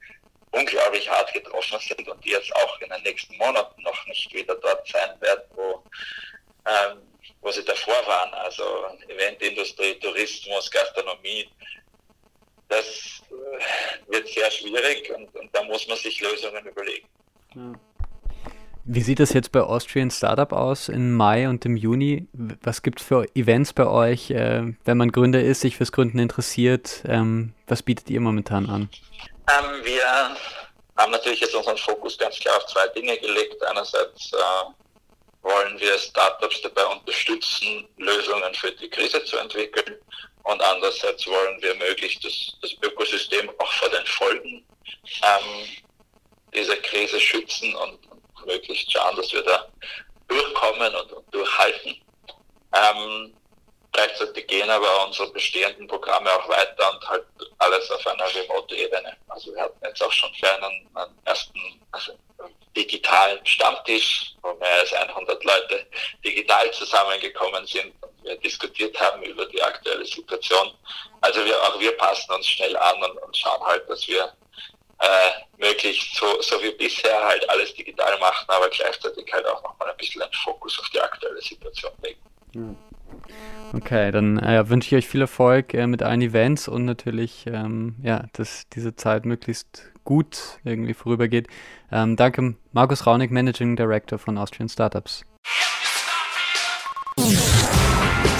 [0.50, 4.54] unglaublich hart getroffen sind und die jetzt auch in den nächsten Monaten noch nicht wieder
[4.56, 5.82] dort sein werden, wo,
[6.66, 6.98] ähm,
[7.40, 8.34] wo sie davor waren.
[8.34, 8.64] Also
[9.08, 11.48] Eventindustrie, Tourismus, Gastronomie.
[12.68, 17.08] Das äh, wird sehr schwierig und, und, da muss man sich Lösungen überlegen.
[17.54, 17.72] Ja.
[18.92, 22.26] Wie sieht das jetzt bei Austrian Startup aus im Mai und im Juni?
[22.32, 26.18] Was gibt es für Events bei euch, äh, wenn man Gründer ist, sich fürs Gründen
[26.18, 27.04] interessiert?
[27.06, 28.90] Ähm, was bietet ihr momentan an?
[29.48, 30.36] Ähm, wir
[30.96, 33.62] haben natürlich jetzt unseren Fokus ganz klar auf zwei Dinge gelegt.
[33.62, 39.94] Einerseits äh, wollen wir Startups dabei unterstützen, Lösungen für die Krise zu entwickeln.
[40.42, 44.66] Und andererseits wollen wir möglichst das, das Ökosystem auch vor den Folgen
[45.22, 45.68] ähm,
[46.52, 48.09] dieser Krise schützen und,
[48.44, 49.66] möglichst schauen, dass wir da
[50.28, 52.00] durchkommen und, und durchhalten.
[52.74, 53.34] Ähm,
[53.92, 57.24] gleichzeitig gehen aber unsere bestehenden Programme auch weiter und halt
[57.58, 59.16] alles auf einer Remote-Ebene.
[59.28, 62.12] Also wir hatten jetzt auch schon für einen, einen ersten also
[62.76, 65.86] digitalen Stammtisch, wo mehr als 100 Leute
[66.24, 70.72] digital zusammengekommen sind und wir diskutiert haben über die aktuelle Situation.
[71.20, 74.32] Also wir, auch wir passen uns schnell an und, und schauen halt, dass wir
[75.00, 79.90] äh, möglichst so, so wie bisher halt alles digital machen, aber gleichzeitig halt auch nochmal
[79.90, 82.76] ein bisschen einen Fokus auf die aktuelle Situation legen.
[83.72, 87.94] Okay, dann äh, wünsche ich euch viel Erfolg äh, mit allen Events und natürlich, ähm,
[88.02, 91.46] ja, dass diese Zeit möglichst gut irgendwie vorübergeht.
[91.92, 95.24] Ähm, danke, Markus Raunig, Managing Director von Austrian Startups.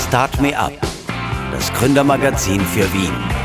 [0.08, 0.72] Start Me Up,
[1.52, 3.39] das Gründermagazin für Wien.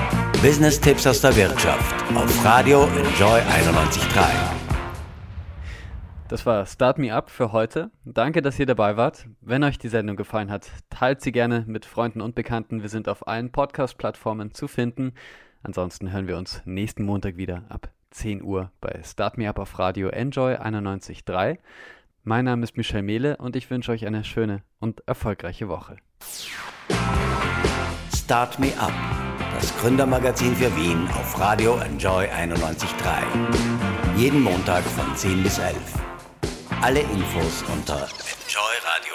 [0.45, 4.29] Business-Tipps aus der Wirtschaft auf Radio Enjoy 91.3.
[6.27, 7.89] Das war Start Me Up für heute.
[8.03, 9.25] Danke, dass ihr dabei wart.
[9.41, 12.83] Wenn euch die Sendung gefallen hat, teilt sie gerne mit Freunden und Bekannten.
[12.83, 15.13] Wir sind auf allen Podcast-Plattformen zu finden.
[15.63, 19.79] Ansonsten hören wir uns nächsten Montag wieder ab 10 Uhr bei Start Me Up auf
[19.79, 21.57] Radio Enjoy 91.3.
[22.23, 25.97] Mein Name ist Michel Mehle und ich wünsche euch eine schöne und erfolgreiche Woche.
[28.13, 28.93] Start Me Up
[29.55, 34.17] das Gründermagazin für Wien auf Radio Enjoy 91.3.
[34.17, 35.75] Jeden Montag von 10 bis 11.
[36.81, 39.14] Alle Infos unter enjoyradio.at.